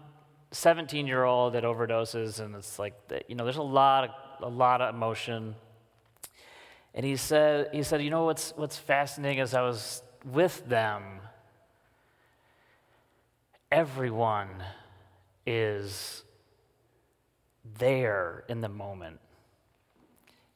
17 0.50 1.06
year 1.06 1.24
old 1.24 1.54
that 1.54 1.64
overdoses, 1.64 2.40
and 2.40 2.54
it's 2.54 2.78
like 2.78 2.94
you 3.28 3.34
know, 3.34 3.44
there's 3.44 3.56
a 3.56 3.62
lot 3.62 4.04
of 4.04 4.10
a 4.42 4.48
lot 4.48 4.80
of 4.80 4.94
emotion. 4.94 5.54
And 6.96 7.04
he 7.04 7.16
said, 7.16 7.70
he 7.72 7.82
said, 7.82 8.02
you 8.02 8.10
know 8.10 8.24
what's 8.24 8.52
what's 8.56 8.76
fascinating 8.76 9.38
is 9.38 9.54
I 9.54 9.62
was 9.62 10.02
with 10.24 10.66
them. 10.68 11.02
Everyone 13.72 14.62
is 15.46 16.22
there 17.78 18.44
in 18.48 18.60
the 18.60 18.68
moment. 18.68 19.18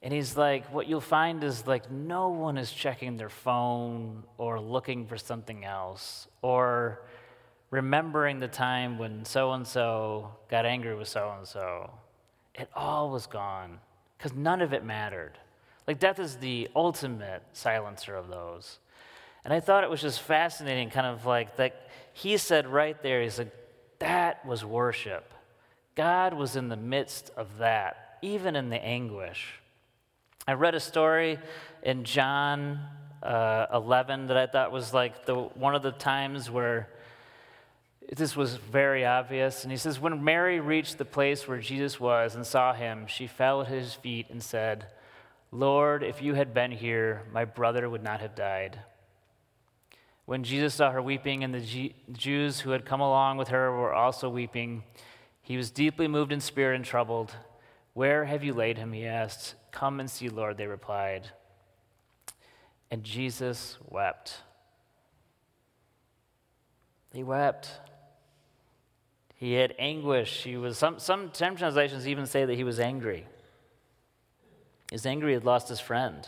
And 0.03 0.13
he's 0.13 0.37
like, 0.37 0.73
what 0.73 0.87
you'll 0.87 1.01
find 1.01 1.43
is 1.43 1.67
like 1.67 1.91
no 1.91 2.29
one 2.29 2.57
is 2.57 2.71
checking 2.71 3.17
their 3.17 3.29
phone 3.29 4.23
or 4.37 4.61
looking 4.61 5.07
for 5.07 5.17
something 5.17 5.65
else 5.65 6.29
or 6.41 7.03
remembering 7.71 8.39
the 8.39 8.49
time 8.49 8.99
when 8.99 9.25
so 9.25 9.53
and 9.53 9.67
so 9.67 10.31
got 10.49 10.65
angry 10.65 10.95
with 10.95 11.09
so 11.09 11.35
and 11.37 11.47
so. 11.47 11.91
It 12.55 12.69
all 12.75 13.11
was 13.11 13.27
gone 13.27 13.79
because 14.17 14.35
none 14.35 14.63
of 14.63 14.73
it 14.73 14.85
mattered. 14.85 15.33
Like 15.87 15.99
death 15.99 16.19
is 16.19 16.37
the 16.37 16.69
ultimate 16.77 17.43
silencer 17.53 18.15
of 18.15 18.29
those. 18.29 18.79
And 19.45 19.53
I 19.53 19.61
thought 19.61 19.85
it 19.85 19.91
was 19.91 20.03
just 20.03 20.21
fascinating, 20.21 20.91
kind 20.91 21.07
of 21.07 21.25
like 21.25 21.57
that 21.57 21.89
he 22.13 22.37
said 22.37 22.67
right 22.67 23.01
there, 23.03 23.23
he's 23.23 23.39
like, 23.39 23.55
that 23.99 24.45
was 24.45 24.65
worship. 24.65 25.33
God 25.95 26.35
was 26.35 26.55
in 26.55 26.69
the 26.69 26.77
midst 26.77 27.31
of 27.37 27.59
that, 27.59 28.19
even 28.23 28.57
in 28.57 28.69
the 28.69 28.85
anguish. 28.85 29.61
I 30.49 30.55
read 30.55 30.75
a 30.75 30.81
story 30.81 31.39
in 31.83 32.05
John 32.05 32.81
uh, 33.23 33.67
11 33.75 34.29
that 34.29 34.39
I 34.39 34.47
thought 34.47 34.73
was 34.73 34.95
like 34.95 35.27
the, 35.27 35.35
one 35.35 35.75
of 35.75 35.83
the 35.83 35.93
times 35.93 36.51
where 36.51 36.89
this 38.17 38.35
was 38.35 38.57
very 38.57 39.05
obvious. 39.05 39.65
And 39.65 39.71
he 39.71 39.77
says, 39.77 40.01
When 40.01 40.25
Mary 40.25 40.59
reached 40.59 40.97
the 40.97 41.05
place 41.05 41.47
where 41.47 41.59
Jesus 41.59 42.01
was 42.01 42.35
and 42.35 42.47
saw 42.47 42.73
him, 42.73 43.07
she 43.09 43.27
fell 43.27 43.61
at 43.61 43.69
his 43.69 43.93
feet 43.93 44.31
and 44.31 44.43
said, 44.43 44.87
Lord, 45.53 46.03
if 46.03 46.23
you 46.23 46.33
had 46.33 46.55
been 46.55 46.73
here, 46.73 47.25
my 47.31 47.45
brother 47.45 47.91
would 47.91 48.03
not 48.03 48.21
have 48.23 48.35
died. 48.35 48.81
When 50.25 50.45
Jesus 50.45 50.73
saw 50.73 50.91
her 50.93 51.03
weeping 51.03 51.45
and 51.45 51.53
the 51.53 51.61
G- 51.61 51.95
Jews 52.11 52.61
who 52.61 52.71
had 52.71 52.87
come 52.87 53.03
along 53.03 53.37
with 53.37 53.49
her 53.49 53.71
were 53.71 53.93
also 53.93 54.31
weeping, 54.31 54.83
he 55.43 55.59
was 55.59 55.71
deeply 55.71 56.09
moved 56.09 56.33
in 56.33 56.41
spirit 56.41 56.77
and 56.77 56.87
troubled. 56.87 57.35
Where 57.93 58.25
have 58.25 58.43
you 58.43 58.55
laid 58.55 58.79
him? 58.79 58.95
He 58.95 59.05
asked. 59.05 59.55
Come 59.71 60.01
and 60.01 60.11
see, 60.11 60.29
Lord, 60.29 60.57
they 60.57 60.67
replied. 60.67 61.31
And 62.91 63.05
Jesus 63.05 63.77
wept. 63.89 64.43
He 67.13 67.23
wept. 67.23 67.71
He 69.35 69.55
had 69.55 69.75
anguish. 69.79 70.43
He 70.43 70.57
was 70.57 70.79
some, 70.79 70.99
some, 70.99 71.31
some 71.33 71.57
translations 71.57 72.09
even 72.09 72.27
say 72.27 72.45
that 72.45 72.55
he 72.55 72.65
was 72.65 72.81
angry. 72.81 73.27
He's 74.91 75.07
angry 75.07 75.31
he 75.31 75.35
had 75.35 75.45
lost 75.45 75.69
his 75.69 75.81
friend. 75.81 76.27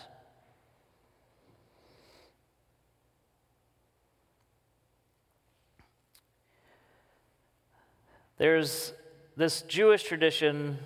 There's 8.40 8.94
this 9.36 9.60
Jewish 9.62 10.04
tradition 10.04 10.78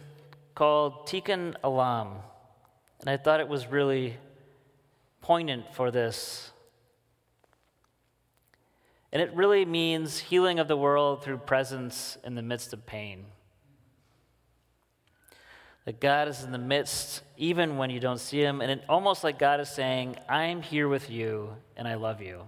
called 0.57 1.07
Tikkun 1.07 1.55
Olam, 1.62 2.17
and 3.00 3.11
I 3.11 3.16
thought 3.16 3.40
it 3.40 3.48
was 3.48 3.66
really 3.66 4.16
poignant 5.20 5.74
for 5.74 5.90
this. 5.90 6.50
And 9.12 9.22
it 9.22 9.33
really 9.35 9.64
means 9.64 10.18
healing 10.18 10.59
of 10.59 10.68
the 10.68 10.76
world 10.76 11.22
through 11.22 11.38
presence 11.38 12.18
in 12.24 12.35
the 12.35 12.42
midst 12.42 12.72
of 12.72 12.85
pain. 12.85 13.26
That 15.85 16.00
God 16.00 16.28
is 16.28 16.42
in 16.42 16.50
the 16.50 16.59
midst, 16.59 17.22
even 17.37 17.76
when 17.76 17.90
you 17.90 18.00
don't 18.00 18.18
see 18.18 18.40
Him, 18.40 18.61
and 18.61 18.70
it, 18.70 18.85
almost 18.88 19.22
like 19.22 19.38
God 19.38 19.61
is 19.61 19.68
saying, 19.68 20.16
I'm 20.28 20.62
here 20.62 20.88
with 20.88 21.11
you 21.11 21.54
and 21.76 21.87
I 21.87 21.94
love 21.94 22.20
you. 22.20 22.42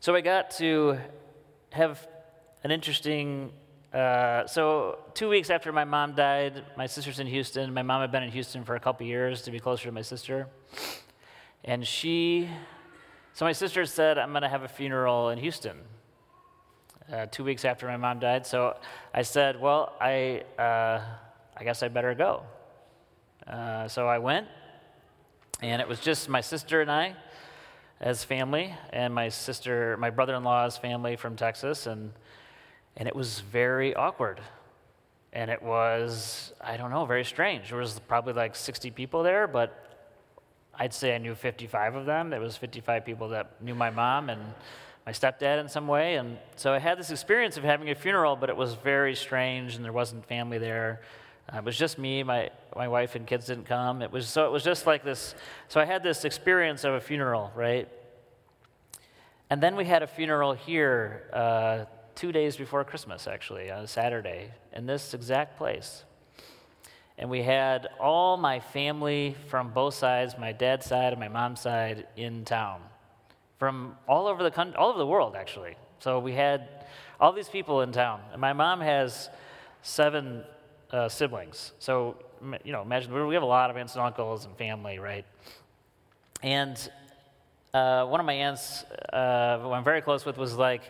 So 0.00 0.14
I 0.14 0.20
got 0.20 0.52
to 0.52 0.98
have 1.72 2.06
an 2.62 2.70
interesting. 2.70 3.52
Uh, 3.96 4.46
so 4.46 4.98
two 5.14 5.26
weeks 5.26 5.48
after 5.48 5.72
my 5.72 5.84
mom 5.84 6.14
died, 6.14 6.62
my 6.76 6.84
sister's 6.84 7.18
in 7.18 7.26
Houston. 7.26 7.72
My 7.72 7.80
mom 7.80 8.02
had 8.02 8.12
been 8.12 8.22
in 8.22 8.30
Houston 8.30 8.62
for 8.62 8.74
a 8.74 8.80
couple 8.80 9.06
years 9.06 9.40
to 9.42 9.50
be 9.50 9.58
closer 9.58 9.84
to 9.84 9.92
my 9.92 10.02
sister, 10.02 10.48
and 11.64 11.86
she. 11.86 12.46
So 13.32 13.46
my 13.46 13.52
sister 13.52 13.86
said, 13.86 14.18
"I'm 14.18 14.32
going 14.32 14.42
to 14.42 14.50
have 14.50 14.64
a 14.64 14.68
funeral 14.68 15.30
in 15.30 15.38
Houston." 15.38 15.78
Uh, 17.10 17.24
two 17.30 17.42
weeks 17.42 17.64
after 17.64 17.86
my 17.86 17.96
mom 17.96 18.18
died, 18.18 18.44
so 18.46 18.76
I 19.14 19.22
said, 19.22 19.58
"Well, 19.58 19.96
I, 19.98 20.42
uh, 20.58 21.00
I 21.56 21.64
guess 21.64 21.82
I 21.82 21.88
better 21.88 22.14
go." 22.14 22.42
Uh, 23.46 23.88
so 23.88 24.06
I 24.06 24.18
went, 24.18 24.46
and 25.62 25.80
it 25.80 25.88
was 25.88 26.00
just 26.00 26.28
my 26.28 26.42
sister 26.42 26.82
and 26.82 26.92
I 26.92 27.16
as 28.02 28.24
family, 28.24 28.74
and 28.92 29.14
my 29.14 29.30
sister, 29.30 29.96
my 29.96 30.10
brother 30.10 30.34
in 30.34 30.44
law's 30.44 30.76
family 30.76 31.16
from 31.16 31.34
Texas, 31.34 31.86
and, 31.86 32.12
and 32.96 33.08
it 33.08 33.14
was 33.14 33.40
very 33.40 33.94
awkward. 33.94 34.40
And 35.32 35.50
it 35.50 35.62
was, 35.62 36.54
I 36.60 36.76
don't 36.76 36.90
know, 36.90 37.04
very 37.04 37.24
strange. 37.24 37.68
There 37.68 37.78
was 37.78 38.00
probably 38.00 38.32
like 38.32 38.56
60 38.56 38.90
people 38.92 39.22
there, 39.22 39.46
but 39.46 39.98
I'd 40.74 40.94
say 40.94 41.14
I 41.14 41.18
knew 41.18 41.34
55 41.34 41.94
of 41.94 42.06
them. 42.06 42.30
There 42.30 42.40
was 42.40 42.56
55 42.56 43.04
people 43.04 43.28
that 43.30 43.62
knew 43.62 43.74
my 43.74 43.90
mom 43.90 44.30
and 44.30 44.40
my 45.04 45.12
stepdad 45.12 45.60
in 45.60 45.68
some 45.68 45.86
way. 45.86 46.16
And 46.16 46.38
so 46.56 46.72
I 46.72 46.78
had 46.78 46.98
this 46.98 47.10
experience 47.10 47.56
of 47.56 47.64
having 47.64 47.90
a 47.90 47.94
funeral, 47.94 48.34
but 48.34 48.48
it 48.48 48.56
was 48.56 48.74
very 48.74 49.14
strange, 49.14 49.76
and 49.76 49.84
there 49.84 49.92
wasn't 49.92 50.24
family 50.26 50.58
there. 50.58 51.02
Uh, 51.52 51.58
it 51.58 51.64
was 51.64 51.76
just 51.76 51.98
me. 51.98 52.22
My, 52.22 52.50
my 52.74 52.88
wife 52.88 53.14
and 53.14 53.26
kids 53.26 53.46
didn't 53.46 53.66
come. 53.66 54.02
It 54.02 54.10
was, 54.10 54.28
so 54.28 54.46
it 54.46 54.50
was 54.52 54.64
just 54.64 54.86
like 54.86 55.04
this. 55.04 55.34
So 55.68 55.80
I 55.80 55.84
had 55.84 56.02
this 56.02 56.24
experience 56.24 56.82
of 56.82 56.94
a 56.94 57.00
funeral, 57.00 57.52
right? 57.54 57.88
And 59.48 59.62
then 59.62 59.76
we 59.76 59.84
had 59.84 60.02
a 60.02 60.08
funeral 60.08 60.54
here 60.54 61.30
uh, 61.32 61.84
two 62.16 62.32
days 62.32 62.56
before 62.56 62.82
Christmas, 62.82 63.28
actually, 63.28 63.70
on 63.70 63.84
a 63.84 63.86
Saturday, 63.86 64.50
in 64.72 64.86
this 64.86 65.14
exact 65.14 65.56
place. 65.58 66.02
And 67.18 67.30
we 67.30 67.42
had 67.42 67.88
all 68.00 68.36
my 68.36 68.58
family 68.60 69.36
from 69.48 69.70
both 69.70 69.94
sides, 69.94 70.36
my 70.38 70.52
dad's 70.52 70.86
side 70.86 71.12
and 71.12 71.20
my 71.20 71.28
mom's 71.28 71.60
side, 71.60 72.06
in 72.16 72.44
town, 72.44 72.80
from 73.58 73.96
all 74.08 74.26
over 74.26 74.42
the 74.42 74.50
country, 74.50 74.76
all 74.76 74.88
over 74.88 74.98
the 74.98 75.06
world, 75.06 75.36
actually. 75.36 75.76
So 75.98 76.18
we 76.18 76.32
had 76.32 76.86
all 77.20 77.32
these 77.32 77.48
people 77.48 77.82
in 77.82 77.92
town. 77.92 78.20
And 78.32 78.40
my 78.40 78.52
mom 78.52 78.80
has 78.80 79.30
seven 79.82 80.42
uh, 80.90 81.08
siblings. 81.08 81.72
So, 81.78 82.16
you 82.64 82.72
know, 82.72 82.82
imagine 82.82 83.12
we 83.26 83.34
have 83.34 83.42
a 83.42 83.46
lot 83.46 83.70
of 83.70 83.76
aunts 83.76 83.94
and 83.94 84.02
uncles 84.02 84.44
and 84.44 84.56
family, 84.56 84.98
right? 84.98 85.24
And 86.42 86.76
uh, 87.72 88.06
one 88.06 88.20
of 88.20 88.26
my 88.26 88.34
aunts, 88.34 88.84
uh, 89.12 89.58
who 89.60 89.72
I'm 89.72 89.84
very 89.84 90.02
close 90.02 90.24
with, 90.24 90.36
was 90.36 90.54
like, 90.54 90.82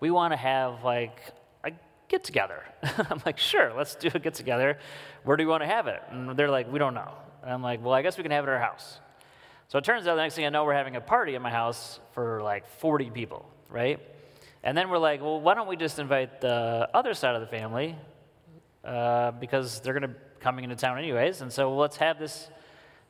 we 0.00 0.10
want 0.10 0.32
to 0.32 0.36
have 0.36 0.84
like 0.84 1.20
a 1.64 1.72
get 2.08 2.24
together. 2.24 2.62
I'm 2.82 3.22
like, 3.26 3.38
sure, 3.38 3.72
let's 3.76 3.94
do 3.94 4.10
a 4.14 4.18
get 4.18 4.34
together. 4.34 4.78
Where 5.24 5.36
do 5.36 5.42
you 5.42 5.48
want 5.48 5.62
to 5.62 5.66
have 5.66 5.86
it? 5.86 6.02
And 6.10 6.36
they're 6.36 6.50
like, 6.50 6.70
we 6.70 6.78
don't 6.78 6.94
know. 6.94 7.12
And 7.42 7.52
I'm 7.52 7.62
like, 7.62 7.84
well, 7.84 7.94
I 7.94 8.02
guess 8.02 8.16
we 8.16 8.22
can 8.22 8.32
have 8.32 8.44
it 8.44 8.48
at 8.48 8.54
our 8.54 8.60
house. 8.60 9.00
So 9.68 9.78
it 9.78 9.84
turns 9.84 10.06
out 10.06 10.16
the 10.16 10.22
next 10.22 10.34
thing 10.34 10.46
I 10.46 10.48
know, 10.48 10.64
we're 10.64 10.74
having 10.74 10.96
a 10.96 11.00
party 11.00 11.34
at 11.34 11.42
my 11.42 11.50
house 11.50 12.00
for 12.12 12.42
like 12.42 12.66
40 12.66 13.10
people, 13.10 13.48
right? 13.68 14.00
And 14.62 14.76
then 14.76 14.88
we're 14.88 14.98
like, 14.98 15.20
well, 15.20 15.40
why 15.40 15.54
don't 15.54 15.68
we 15.68 15.76
just 15.76 15.98
invite 15.98 16.40
the 16.40 16.88
other 16.94 17.14
side 17.14 17.34
of 17.34 17.40
the 17.42 17.46
family 17.46 17.96
uh, 18.84 19.32
because 19.32 19.80
they're 19.80 19.92
going 19.92 20.10
to 20.10 20.16
coming 20.40 20.64
into 20.64 20.76
town 20.76 20.98
anyways. 20.98 21.40
And 21.40 21.52
so 21.52 21.74
let's 21.76 21.96
have 21.96 22.18
this. 22.18 22.48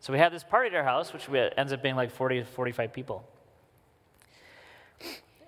So 0.01 0.13
we 0.13 0.19
have 0.19 0.33
this 0.33 0.45
party 0.45 0.69
at 0.69 0.75
our 0.75 0.85
house, 0.85 1.13
which 1.13 1.29
ends 1.57 1.73
up 1.73 1.83
being 1.83 1.97
like 1.97 2.11
40 2.11 2.41
to 2.41 2.45
45 2.45 2.93
people. 2.93 3.29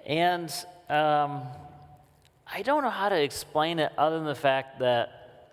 And 0.07 0.53
um, 0.91 1.43
I 2.53 2.63
don't 2.63 2.83
know 2.83 2.91
how 2.91 3.09
to 3.09 3.23
explain 3.23 3.79
it 3.79 3.93
other 3.97 4.17
than 4.17 4.27
the 4.27 4.35
fact 4.35 4.81
that 4.81 5.47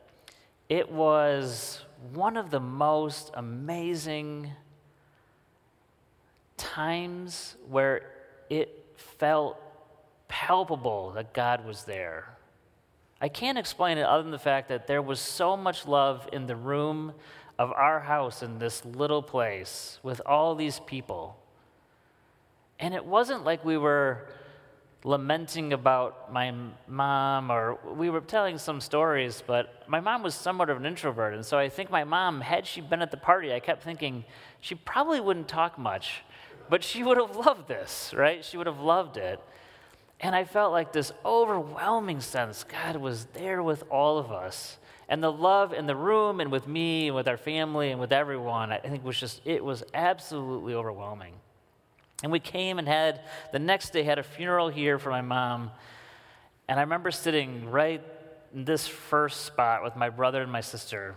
it 0.68 0.92
was 0.92 1.80
one 2.14 2.38
of 2.38 2.50
the 2.50 2.60
most 2.60 3.30
amazing 3.36 4.52
times 6.58 7.56
where 7.70 8.10
it 8.50 8.84
felt 8.96 9.60
palpable 10.28 11.12
that 11.12 11.34
God 11.34 11.66
was 11.66 11.84
there. 11.84 12.36
I 13.22 13.30
can't 13.30 13.60
explain 13.60 14.00
it 14.00 14.04
other 14.04 14.24
than 14.24 14.32
the 14.32 14.40
fact 14.40 14.70
that 14.70 14.88
there 14.88 15.04
was 15.04 15.20
so 15.20 15.56
much 15.56 15.86
love 15.86 16.28
in 16.34 16.48
the 16.48 16.56
room 16.56 17.14
of 17.60 17.72
our 17.74 18.00
house 18.00 18.42
in 18.42 18.58
this 18.58 18.84
little 18.86 19.22
place 19.22 20.00
with 20.02 20.20
all 20.26 20.56
these 20.56 20.80
people. 20.80 21.38
And 22.80 22.96
it 22.96 23.06
wasn't 23.06 23.44
like 23.44 23.64
we 23.64 23.78
were 23.78 24.28
lamenting 25.08 25.72
about 25.72 26.34
my 26.34 26.54
mom 26.86 27.50
or 27.50 27.80
we 27.96 28.10
were 28.10 28.20
telling 28.20 28.58
some 28.58 28.82
stories, 28.82 29.42
but 29.48 29.88
my 29.88 30.02
mom 30.02 30.22
was 30.22 30.36
somewhat 30.36 30.70
of 30.70 30.76
an 30.76 30.86
introvert. 30.86 31.34
And 31.34 31.46
so 31.46 31.58
I 31.58 31.70
think 31.70 31.90
my 31.90 32.04
mom, 32.04 32.42
had 32.42 32.68
she 32.68 32.82
been 32.82 33.02
at 33.02 33.10
the 33.10 33.18
party, 33.18 33.54
I 33.54 33.62
kept 33.62 33.84
thinking 33.84 34.26
she 34.60 34.76
probably 34.76 35.22
wouldn't 35.22 35.48
talk 35.48 35.80
much, 35.80 36.24
but 36.70 36.84
she 36.84 37.04
would 37.04 37.16
have 37.16 37.38
loved 37.38 37.70
this, 37.70 38.14
right? 38.18 38.44
She 38.44 38.58
would 38.58 38.68
have 38.68 38.82
loved 38.82 39.16
it. 39.16 39.40
And 40.20 40.36
I 40.36 40.44
felt 40.44 40.74
like 40.74 40.92
this 40.92 41.14
overwhelming 41.24 42.20
sense 42.20 42.66
God 42.66 42.98
was 42.98 43.28
there 43.28 43.64
with 43.64 43.86
all 43.90 44.18
of 44.18 44.30
us. 44.34 44.78
And 45.08 45.24
the 45.24 45.32
love 45.32 45.72
in 45.72 45.88
the 45.88 45.96
room 45.96 46.42
and 46.42 46.52
with 46.52 46.68
me 46.68 47.08
and 47.08 47.16
with 47.16 47.30
our 47.30 47.38
family 47.38 47.92
and 47.92 48.02
with 48.02 48.12
everyone, 48.12 48.74
I 48.74 48.80
think 48.80 49.06
was 49.06 49.18
just, 49.18 49.40
it 49.46 49.64
was 49.64 49.86
absolutely 49.94 50.74
overwhelming. 50.74 51.36
And 52.24 52.32
we 52.32 52.40
came 52.40 52.80
and 52.80 52.88
had, 52.88 53.22
the 53.52 53.60
next 53.60 53.92
day, 53.92 54.04
had 54.04 54.20
a 54.20 54.24
funeral 54.24 54.70
here 54.70 54.98
for 54.98 55.10
my 55.10 55.22
mom. 55.22 55.72
And 56.68 56.80
I 56.80 56.84
remember 56.84 57.12
sitting 57.12 57.70
right 57.70 58.04
in 58.54 58.66
this 58.66 58.88
first 58.88 59.46
spot 59.46 59.84
with 59.84 59.96
my 59.96 60.10
brother 60.10 60.42
and 60.42 60.52
my 60.52 60.62
sister. 60.62 61.16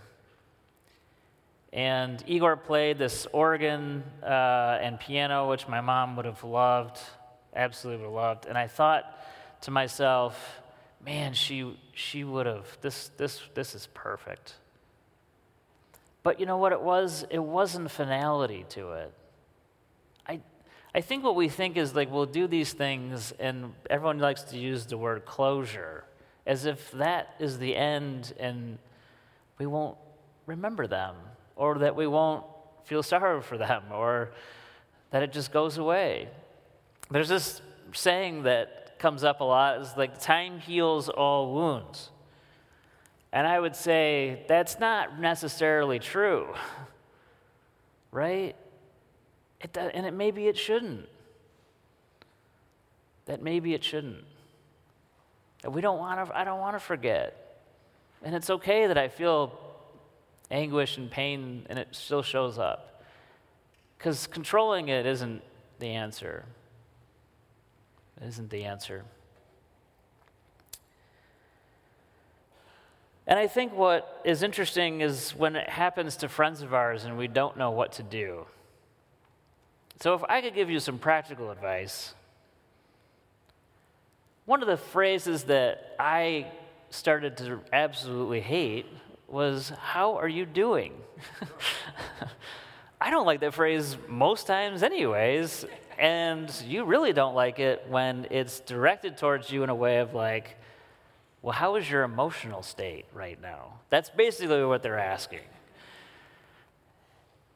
And 1.73 2.23
Igor 2.27 2.57
played 2.57 2.99
this 2.99 3.27
organ 3.33 4.03
uh, 4.23 4.79
and 4.83 5.01
piano, 5.01 5.49
which 5.49 5.69
my 5.69 5.81
mom 5.81 6.17
would 6.17 6.27
have 6.27 6.45
loved 6.45 6.99
absolutely 7.55 8.07
would 8.07 8.13
loved. 8.13 8.47
And 8.47 8.57
I 8.57 8.67
thought 8.67 9.05
to 9.63 9.71
myself, 9.71 10.61
man, 11.05 11.35
she, 11.35 11.77
she 11.95 12.25
would 12.25 12.47
have, 12.47 12.79
this, 12.81 13.11
this, 13.17 13.41
this 13.55 13.75
is 13.75 13.89
perfect. 13.95 14.55
But 16.23 16.39
you 16.39 16.47
know 16.47 16.59
what 16.59 16.73
it 16.73 16.81
was? 16.81 17.25
It 17.31 17.39
wasn't 17.39 17.91
finality 17.91 18.67
to 18.71 18.93
it. 18.93 19.13
I, 20.95 21.01
think 21.01 21.25
what 21.25 21.37
we 21.37 21.49
think 21.49 21.77
is 21.77 21.95
like 21.95 22.11
we'll 22.11 22.27
do 22.27 22.47
these 22.47 22.73
things, 22.73 23.33
and 23.39 23.73
everyone 23.89 24.19
likes 24.19 24.43
to 24.45 24.59
use 24.59 24.87
the 24.87 24.99
word 24.99 25.25
closure 25.25 26.05
as 26.47 26.65
if 26.65 26.91
that 26.93 27.35
is 27.39 27.59
the 27.59 27.77
end 27.77 28.33
and 28.41 28.79
we 29.59 29.67
won't 29.67 29.97
remember 30.47 30.87
them, 30.87 31.15
or 31.55 31.79
that 31.79 31.95
we 31.95 32.07
won't 32.07 32.45
feel 32.85 33.03
sorrow 33.03 33.41
for 33.41 33.59
them, 33.59 33.85
or 33.93 34.31
that 35.11 35.23
it 35.23 35.33
just 35.33 35.53
goes 35.53 35.77
away. 35.77 36.29
There's 37.11 37.29
this 37.29 37.61
saying 37.93 38.45
that 38.45 38.99
comes 38.99 39.25
up 39.25 39.41
a 39.41 39.45
lot 39.45 39.81
is 39.81 39.97
like 39.97 40.21
time 40.21 40.61
heals 40.61 41.09
all 41.09 41.55
wounds. 41.55 42.11
And 43.33 43.47
I 43.47 43.59
would 43.61 43.77
say 43.77 44.45
that's 44.49 44.79
not 44.79 45.21
necessarily 45.21 45.99
true. 45.99 46.55
Right? 48.13 48.57
It 49.61 49.77
and 49.77 50.07
it 50.07 50.15
maybe 50.15 50.47
it 50.49 50.57
shouldn't. 50.57 51.07
That 53.27 53.43
maybe 53.43 53.75
it 53.75 53.85
shouldn't. 53.85 54.25
That 55.63 55.71
we 55.71 55.81
don't 55.81 55.99
want 55.99 56.27
to 56.27 56.39
I 56.39 56.45
don't 56.45 56.61
want 56.61 56.77
to 56.77 56.81
forget. 56.81 57.63
And 58.23 58.35
it's 58.35 58.51
okay 58.51 58.87
that 58.87 58.99
I 58.99 59.09
feel 59.09 59.59
anguish 60.51 60.97
and 60.97 61.11
pain 61.11 61.67
and 61.69 61.79
it 61.79 61.89
still 61.93 62.23
shows 62.23 62.59
up. 62.59 63.05
Cuz 63.99 64.27
controlling 64.27 64.89
it 64.89 65.07
isn't 65.07 65.43
the 65.79 65.89
answer 65.89 66.45
isn't 68.27 68.51
the 68.51 68.65
answer. 68.65 69.05
And 73.27 73.39
I 73.39 73.47
think 73.47 73.73
what 73.73 74.21
is 74.25 74.43
interesting 74.43 75.01
is 75.01 75.35
when 75.37 75.55
it 75.57 75.69
happens 75.69 76.17
to 76.17 76.29
friends 76.29 76.63
of 76.63 76.75
ours 76.75 77.05
and 77.05 77.17
we 77.17 77.29
don't 77.29 77.57
know 77.57 77.71
what 77.71 77.93
to 77.93 78.03
do. 78.03 78.47
So, 80.01 80.15
if 80.15 80.25
I 80.31 80.41
could 80.41 80.55
give 80.55 80.71
you 80.71 80.81
some 80.81 80.99
practical 80.99 81.51
advice, 81.51 82.15
one 84.47 84.63
of 84.63 84.69
the 84.69 84.79
phrases 84.79 85.45
that 85.45 85.95
I 86.01 86.47
started 86.89 87.37
to 87.37 87.61
absolutely 87.71 88.41
hate 88.41 88.87
was, 89.29 89.69
How 89.79 90.17
are 90.17 90.29
you 90.29 90.47
doing? 90.47 90.95
I 93.01 93.11
don't 93.11 93.27
like 93.27 93.41
that 93.41 93.53
phrase 93.53 93.99
most 94.09 94.47
times, 94.47 94.83
anyways. 94.83 95.67
And 95.99 96.51
you 96.67 96.85
really 96.85 97.13
don't 97.13 97.35
like 97.35 97.59
it 97.59 97.85
when 97.89 98.27
it's 98.31 98.61
directed 98.61 99.19
towards 99.19 99.51
you 99.51 99.65
in 99.65 99.69
a 99.69 99.75
way 99.75 99.99
of 99.99 100.15
like, 100.15 100.57
well, 101.43 101.53
how 101.53 101.77
is 101.77 101.91
your 101.91 102.05
emotional 102.05 102.63
state 102.63 103.05
right 103.13 103.41
now? 103.41 103.75
That's 103.91 104.09
basically 104.09 104.65
what 104.65 104.83
they're 104.83 104.99
asking. 104.99 105.41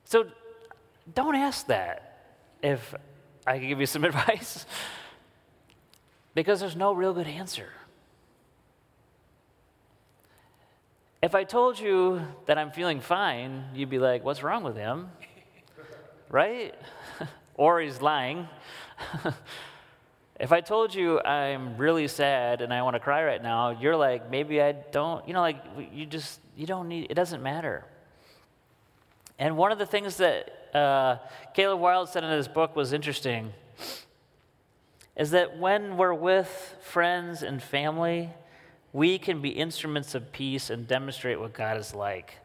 So 0.05 0.27
don't 1.15 1.37
ask 1.37 1.67
that 1.69 2.14
if 2.65 2.95
I 3.47 3.59
could 3.59 3.69
give 3.69 3.79
you 3.79 3.87
some 3.87 4.05
advice, 4.13 4.67
because 6.35 6.59
there's 6.59 6.75
no 6.75 6.93
real 6.93 7.13
good 7.13 7.29
answer. 7.29 7.69
If 11.23 11.35
I 11.35 11.45
told 11.45 11.79
you 11.79 12.21
that 12.47 12.59
I'm 12.59 12.71
feeling 12.71 13.01
fine, 13.01 13.65
you'd 13.75 13.91
be 13.91 13.99
like, 13.99 14.25
what's 14.25 14.43
wrong 14.43 14.65
with 14.65 14.77
him? 14.77 15.11
right? 16.31 16.75
or 17.55 17.81
he's 17.81 18.01
lying. 18.01 18.49
if 20.41 20.53
I 20.53 20.61
told 20.61 20.95
you 20.95 21.21
I'm 21.21 21.77
really 21.77 22.09
sad 22.09 22.61
and 22.61 22.73
I 22.75 22.83
want 22.83 22.95
to 22.95 23.01
cry 23.01 23.25
right 23.25 23.43
now, 23.43 23.71
you're 23.71 23.97
like, 23.97 24.31
maybe 24.31 24.61
I 24.61 24.73
don't, 24.73 25.27
you 25.29 25.35
know, 25.35 25.41
like 25.41 25.63
you 25.93 26.07
just, 26.07 26.41
you 26.57 26.67
don't 26.67 26.89
need, 26.89 27.11
it 27.11 27.15
doesn't 27.15 27.43
matter. 27.43 27.85
And 29.39 29.57
one 29.57 29.73
of 29.73 29.79
the 29.79 29.87
things 29.87 30.19
that 30.19 30.64
uh, 30.75 31.19
Caleb 31.55 31.81
Wilde 31.81 32.09
said 32.09 32.25
in 32.25 32.31
his 32.31 32.49
book 32.49 32.75
was 32.75 32.93
interesting 32.93 33.53
is 35.17 35.31
that 35.31 35.59
when 35.59 35.97
we're 35.97 36.15
with 36.15 36.77
friends 36.83 37.43
and 37.43 37.63
family, 37.63 38.31
we 38.93 39.19
can 39.19 39.41
be 39.41 39.51
instruments 39.51 40.15
of 40.15 40.33
peace 40.33 40.71
and 40.71 40.87
demonstrate 40.87 41.39
what 41.39 41.53
God 41.53 41.77
is 41.77 41.95
like. 41.95 42.39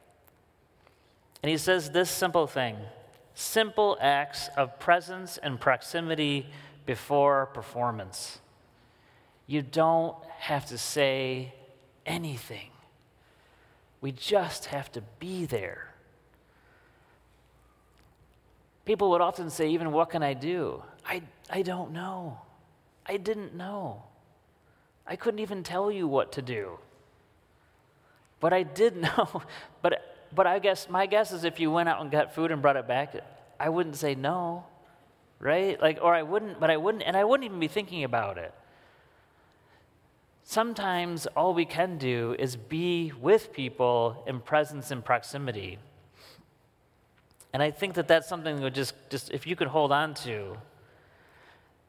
And 1.41 1.49
he 1.49 1.57
says 1.57 1.91
this 1.91 2.09
simple 2.09 2.47
thing 2.47 2.77
simple 3.33 3.97
acts 4.01 4.49
of 4.57 4.77
presence 4.79 5.37
and 5.37 5.59
proximity 5.61 6.45
before 6.85 7.45
performance. 7.47 8.39
You 9.47 9.61
don't 9.61 10.15
have 10.39 10.65
to 10.67 10.77
say 10.77 11.53
anything, 12.05 12.69
we 14.01 14.11
just 14.11 14.65
have 14.65 14.91
to 14.91 15.01
be 15.19 15.45
there. 15.45 15.88
People 18.89 19.11
would 19.11 19.21
often 19.21 19.51
say, 19.51 19.69
even, 19.69 19.91
what 19.91 20.09
can 20.09 20.23
I 20.23 20.33
do? 20.33 20.81
I, 21.05 21.21
I 21.47 21.61
don't 21.61 21.91
know. 21.91 22.39
I 23.05 23.17
didn't 23.17 23.53
know. 23.53 24.01
I 25.05 25.15
couldn't 25.15 25.41
even 25.41 25.61
tell 25.61 25.91
you 25.91 26.07
what 26.07 26.31
to 26.31 26.41
do. 26.41 26.79
But 28.39 28.51
I 28.51 28.63
did 28.63 28.97
know. 29.05 29.43
But 29.83 30.01
but 30.33 30.47
I 30.47 30.57
guess 30.57 30.89
my 30.89 31.05
guess 31.05 31.31
is 31.31 31.43
if 31.43 31.59
you 31.59 31.69
went 31.69 31.87
out 31.87 32.01
and 32.01 32.09
got 32.09 32.33
food 32.33 32.49
and 32.49 32.63
brought 32.63 32.77
it 32.77 32.87
back, 32.87 33.13
I 33.59 33.69
wouldn't 33.69 33.95
say 33.95 34.15
no, 34.15 34.65
right? 35.37 35.79
Like, 35.79 35.99
or 36.01 36.15
I 36.15 36.23
wouldn't, 36.23 36.59
but 36.59 36.71
I 36.71 36.77
wouldn't, 36.77 37.03
and 37.03 37.15
I 37.15 37.23
wouldn't 37.25 37.45
even 37.45 37.59
be 37.59 37.67
thinking 37.67 38.03
about 38.03 38.39
it. 38.39 38.55
Sometimes 40.43 41.27
all 41.37 41.53
we 41.53 41.65
can 41.65 41.99
do 41.99 42.35
is 42.39 42.55
be 42.55 43.13
with 43.21 43.53
people 43.53 44.23
in 44.25 44.39
presence 44.39 44.89
and 44.89 45.05
proximity. 45.05 45.77
And 47.53 47.63
I 47.63 47.71
think 47.71 47.95
that 47.95 48.07
that's 48.07 48.27
something 48.27 48.55
that 48.55 48.61
would 48.61 48.75
just, 48.75 48.93
just 49.09 49.31
if 49.31 49.47
you 49.47 49.55
could 49.55 49.67
hold 49.67 49.91
on 49.91 50.13
to. 50.15 50.57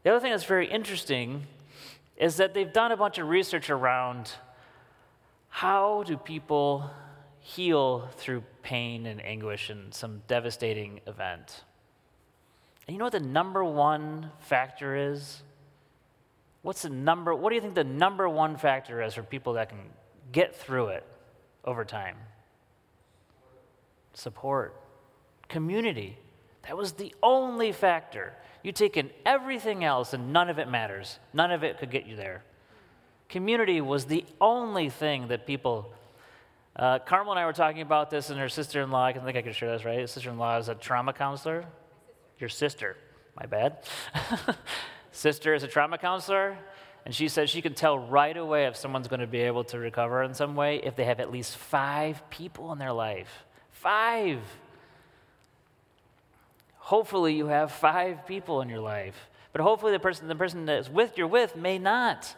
The 0.02 0.10
other 0.10 0.20
thing 0.20 0.30
that's 0.30 0.44
very 0.44 0.70
interesting 0.70 1.46
is 2.16 2.36
that 2.36 2.54
they've 2.54 2.72
done 2.72 2.92
a 2.92 2.96
bunch 2.96 3.18
of 3.18 3.28
research 3.28 3.70
around 3.70 4.32
how 5.48 6.02
do 6.04 6.16
people 6.16 6.90
heal 7.40 8.08
through 8.16 8.42
pain 8.62 9.06
and 9.06 9.24
anguish 9.24 9.70
and 9.70 9.92
some 9.92 10.22
devastating 10.28 11.00
event. 11.06 11.64
And 12.86 12.94
you 12.94 12.98
know 12.98 13.06
what 13.06 13.12
the 13.12 13.20
number 13.20 13.64
one 13.64 14.30
factor 14.40 14.96
is? 14.96 15.42
What's 16.62 16.82
the 16.82 16.90
number, 16.90 17.34
what 17.34 17.50
do 17.50 17.54
you 17.54 17.60
think 17.60 17.74
the 17.74 17.84
number 17.84 18.28
one 18.28 18.56
factor 18.56 19.02
is 19.02 19.14
for 19.14 19.22
people 19.22 19.54
that 19.54 19.70
can 19.70 19.78
get 20.32 20.54
through 20.54 20.88
it 20.88 21.06
over 21.64 21.84
time? 21.84 22.16
Support, 24.12 24.74
community. 25.50 26.16
That 26.66 26.76
was 26.76 26.92
the 26.92 27.14
only 27.22 27.72
factor. 27.72 28.32
You 28.62 28.72
take 28.72 28.96
in 28.96 29.10
everything 29.26 29.84
else 29.84 30.14
and 30.14 30.32
none 30.32 30.48
of 30.48 30.58
it 30.58 30.68
matters. 30.68 31.18
None 31.34 31.50
of 31.50 31.62
it 31.62 31.78
could 31.78 31.90
get 31.90 32.06
you 32.06 32.16
there. 32.16 32.42
Community 33.28 33.80
was 33.80 34.06
the 34.06 34.24
only 34.40 34.88
thing 34.88 35.28
that 35.28 35.46
people. 35.46 35.92
Uh, 36.74 36.98
Carmel 36.98 37.32
and 37.32 37.40
I 37.40 37.46
were 37.46 37.52
talking 37.52 37.82
about 37.82 38.10
this, 38.10 38.30
and 38.30 38.40
her 38.40 38.48
sister 38.48 38.80
in 38.80 38.90
law, 38.90 39.04
I 39.04 39.12
think 39.12 39.36
I 39.36 39.42
can 39.42 39.52
share 39.52 39.70
this, 39.70 39.84
right? 39.84 40.08
Sister 40.08 40.30
in 40.30 40.38
law 40.38 40.58
is 40.58 40.68
a 40.68 40.74
trauma 40.74 41.12
counselor. 41.12 41.64
Your 42.38 42.48
sister, 42.48 42.96
my 43.38 43.46
bad. 43.46 43.84
sister 45.12 45.54
is 45.54 45.62
a 45.62 45.68
trauma 45.68 45.98
counselor, 45.98 46.56
and 47.04 47.14
she 47.14 47.28
says 47.28 47.50
she 47.50 47.62
can 47.62 47.74
tell 47.74 47.98
right 47.98 48.36
away 48.36 48.66
if 48.66 48.76
someone's 48.76 49.08
going 49.08 49.20
to 49.20 49.26
be 49.26 49.40
able 49.40 49.62
to 49.64 49.78
recover 49.78 50.22
in 50.22 50.34
some 50.34 50.56
way 50.56 50.80
if 50.82 50.96
they 50.96 51.04
have 51.04 51.20
at 51.20 51.30
least 51.30 51.56
five 51.56 52.28
people 52.30 52.72
in 52.72 52.78
their 52.78 52.92
life. 52.92 53.44
Five. 53.70 54.40
Hopefully, 56.90 57.34
you 57.34 57.46
have 57.46 57.70
five 57.70 58.26
people 58.26 58.62
in 58.62 58.68
your 58.68 58.80
life, 58.80 59.30
but 59.52 59.60
hopefully, 59.60 59.92
the 59.92 60.00
person, 60.00 60.26
the 60.26 60.34
person 60.34 60.66
that's 60.66 60.88
with 60.88 61.16
you're 61.16 61.28
with 61.28 61.54
may 61.54 61.78
not. 61.78 62.34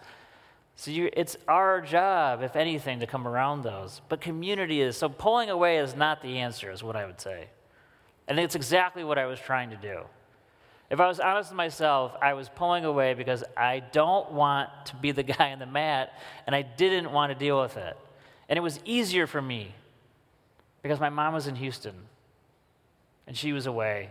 So 0.76 0.90
you, 0.90 1.08
it's 1.14 1.38
our 1.48 1.80
job, 1.80 2.42
if 2.42 2.54
anything, 2.54 3.00
to 3.00 3.06
come 3.06 3.26
around 3.26 3.62
those. 3.62 4.02
But 4.10 4.20
community 4.20 4.82
is 4.82 4.94
so 4.94 5.08
pulling 5.08 5.48
away 5.48 5.78
is 5.78 5.96
not 5.96 6.20
the 6.20 6.40
answer, 6.40 6.70
is 6.70 6.82
what 6.82 6.96
I 6.96 7.06
would 7.06 7.18
say. 7.18 7.46
And 8.28 8.38
it's 8.38 8.54
exactly 8.54 9.02
what 9.04 9.16
I 9.16 9.24
was 9.24 9.40
trying 9.40 9.70
to 9.70 9.76
do. 9.76 10.00
If 10.90 11.00
I 11.00 11.08
was 11.08 11.18
honest 11.18 11.48
with 11.48 11.56
myself, 11.56 12.14
I 12.20 12.34
was 12.34 12.50
pulling 12.50 12.84
away 12.84 13.14
because 13.14 13.42
I 13.56 13.80
don't 13.80 14.32
want 14.32 14.68
to 14.84 14.96
be 14.96 15.12
the 15.12 15.22
guy 15.38 15.52
on 15.52 15.60
the 15.60 15.66
mat, 15.66 16.12
and 16.46 16.54
I 16.54 16.60
didn't 16.60 17.10
want 17.10 17.32
to 17.32 17.38
deal 17.38 17.58
with 17.58 17.78
it. 17.78 17.96
And 18.50 18.58
it 18.58 18.60
was 18.60 18.80
easier 18.84 19.26
for 19.26 19.40
me 19.40 19.74
because 20.82 21.00
my 21.00 21.08
mom 21.08 21.32
was 21.32 21.46
in 21.46 21.54
Houston, 21.56 21.94
and 23.26 23.34
she 23.34 23.54
was 23.54 23.64
away, 23.64 24.10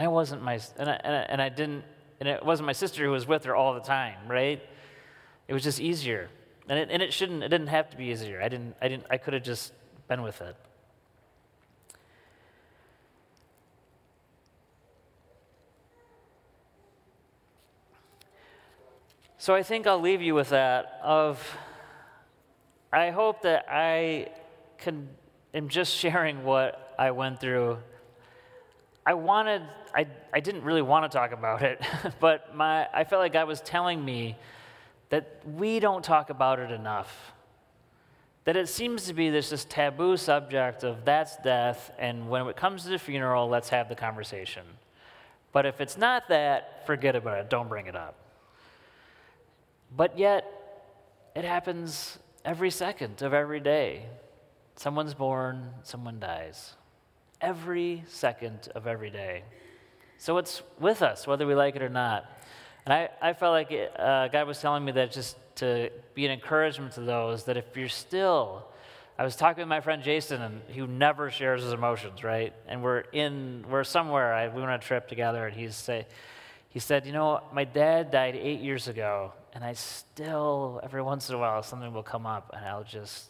I 0.00 0.08
wasn't 0.08 0.42
my, 0.42 0.58
and 0.78 0.88
I, 0.88 0.94
and 0.94 1.42
I, 1.42 1.50
didn't, 1.50 1.84
and 2.20 2.28
it 2.28 2.42
wasn't 2.42 2.66
my 2.66 2.72
sister 2.72 3.04
who 3.04 3.10
was 3.10 3.26
with 3.26 3.44
her 3.44 3.54
all 3.54 3.74
the 3.74 3.80
time, 3.80 4.16
right? 4.28 4.62
It 5.46 5.52
was 5.52 5.62
just 5.62 5.78
easier. 5.78 6.30
And 6.70 6.78
it, 6.78 6.88
and 6.90 7.02
it 7.02 7.12
shouldn't, 7.12 7.42
it 7.42 7.48
didn't 7.48 7.66
have 7.66 7.90
to 7.90 7.98
be 7.98 8.06
easier. 8.06 8.40
I 8.40 8.48
didn't, 8.48 8.76
I 8.80 8.88
didn't, 8.88 9.04
I 9.10 9.18
could 9.18 9.34
have 9.34 9.42
just 9.42 9.74
been 10.08 10.22
with 10.22 10.40
it. 10.40 10.56
So 19.36 19.54
I 19.54 19.62
think 19.62 19.86
I'll 19.86 20.00
leave 20.00 20.22
you 20.22 20.34
with 20.34 20.48
that 20.48 20.98
of 21.02 21.42
I 22.90 23.10
hope 23.10 23.42
that 23.42 23.66
I 23.68 24.28
can 24.78 25.08
am 25.52 25.68
just 25.68 25.94
sharing 25.94 26.42
what 26.42 26.94
I 26.98 27.10
went 27.10 27.38
through. 27.38 27.78
I 29.04 29.14
wanted 29.14 29.62
I, 29.94 30.06
I 30.32 30.40
didn't 30.40 30.62
really 30.62 30.82
want 30.82 31.10
to 31.10 31.16
talk 31.16 31.32
about 31.32 31.62
it, 31.62 31.80
but 32.20 32.54
my 32.54 32.86
I 32.92 33.04
felt 33.04 33.20
like 33.20 33.32
God 33.32 33.48
was 33.48 33.60
telling 33.60 34.04
me 34.04 34.36
that 35.08 35.40
we 35.44 35.80
don't 35.80 36.04
talk 36.04 36.30
about 36.30 36.58
it 36.58 36.70
enough. 36.70 37.32
That 38.44 38.56
it 38.56 38.68
seems 38.68 39.06
to 39.06 39.12
be 39.12 39.28
this, 39.28 39.50
this 39.50 39.64
taboo 39.64 40.16
subject 40.16 40.82
of 40.82 41.04
that's 41.04 41.36
death, 41.38 41.90
and 41.98 42.30
when 42.30 42.46
it 42.46 42.56
comes 42.56 42.84
to 42.84 42.88
the 42.88 42.98
funeral, 42.98 43.48
let's 43.48 43.68
have 43.68 43.88
the 43.88 43.94
conversation. 43.94 44.64
But 45.52 45.66
if 45.66 45.80
it's 45.80 45.98
not 45.98 46.28
that, 46.28 46.86
forget 46.86 47.16
about 47.16 47.38
it, 47.38 47.50
don't 47.50 47.68
bring 47.68 47.86
it 47.86 47.96
up. 47.96 48.14
But 49.94 50.18
yet, 50.18 50.46
it 51.34 51.44
happens 51.44 52.18
every 52.44 52.70
second 52.70 53.20
of 53.22 53.34
every 53.34 53.60
day. 53.60 54.06
Someone's 54.76 55.14
born, 55.14 55.70
someone 55.82 56.20
dies. 56.20 56.74
Every 57.40 58.04
second 58.06 58.68
of 58.74 58.86
every 58.86 59.10
day. 59.10 59.42
So 60.18 60.36
it's 60.38 60.62
with 60.78 61.02
us, 61.02 61.26
whether 61.26 61.46
we 61.46 61.54
like 61.54 61.76
it 61.76 61.82
or 61.82 61.88
not. 61.88 62.26
And 62.84 62.92
I, 62.92 63.08
I 63.20 63.32
felt 63.32 63.52
like 63.52 63.70
it, 63.70 63.98
uh, 63.98 64.28
God 64.28 64.46
was 64.46 64.60
telling 64.60 64.84
me 64.84 64.92
that 64.92 65.12
just 65.12 65.36
to 65.56 65.90
be 66.14 66.26
an 66.26 66.32
encouragement 66.32 66.92
to 66.92 67.00
those 67.00 67.44
that 67.44 67.56
if 67.56 67.76
you're 67.76 67.88
still, 67.88 68.64
I 69.18 69.24
was 69.24 69.36
talking 69.36 69.62
with 69.62 69.68
my 69.68 69.80
friend 69.80 70.02
Jason, 70.02 70.40
and 70.40 70.62
he 70.68 70.80
never 70.80 71.30
shares 71.30 71.62
his 71.62 71.72
emotions, 71.72 72.24
right? 72.24 72.54
And 72.66 72.82
we're 72.82 73.00
in, 73.12 73.64
we're 73.68 73.84
somewhere. 73.84 74.32
I, 74.32 74.48
we 74.48 74.60
went 74.60 74.70
on 74.70 74.78
a 74.78 74.78
trip 74.78 75.08
together, 75.08 75.46
and 75.46 75.54
he's 75.54 75.76
say, 75.76 76.06
he 76.70 76.78
said, 76.78 77.04
you 77.04 77.12
know, 77.12 77.42
my 77.52 77.64
dad 77.64 78.10
died 78.10 78.36
eight 78.36 78.60
years 78.60 78.88
ago, 78.88 79.32
and 79.52 79.62
I 79.64 79.74
still, 79.74 80.80
every 80.82 81.02
once 81.02 81.28
in 81.28 81.34
a 81.34 81.38
while, 81.38 81.62
something 81.62 81.92
will 81.92 82.02
come 82.02 82.26
up, 82.26 82.54
and 82.56 82.64
I'll 82.64 82.84
just 82.84 83.26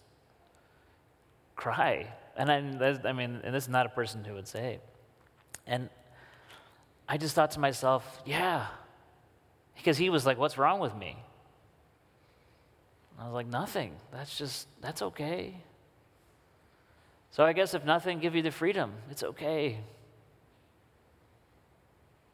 cry. 1.57 2.07
And 2.41 2.51
I, 2.51 2.99
I 3.07 3.13
mean, 3.13 3.39
and 3.45 3.55
this 3.55 3.65
is 3.65 3.69
not 3.69 3.85
a 3.85 3.91
person 3.91 4.25
who 4.25 4.33
would 4.33 4.49
say. 4.49 4.79
And 5.67 5.91
I 7.07 7.19
just 7.19 7.35
thought 7.35 7.51
to 7.51 7.61
myself, 7.61 8.23
yeah, 8.25 8.67
because 9.77 9.99
he 9.99 10.09
was 10.09 10.25
like, 10.25 10.39
What's 10.39 10.57
wrong 10.57 10.81
with 10.81 10.97
me? 10.97 11.19
I 13.19 13.25
was 13.25 13.35
like, 13.35 13.47
Nothing. 13.47 13.93
That's 14.11 14.39
just, 14.39 14.69
that's 14.81 15.03
okay. 15.03 15.55
So 17.31 17.45
I 17.45 17.53
guess 17.53 17.75
if 17.75 17.85
nothing 17.85 18.21
give 18.21 18.35
you 18.35 18.41
the 18.41 18.51
freedom, 18.51 18.95
it's 19.11 19.23
okay. 19.23 19.77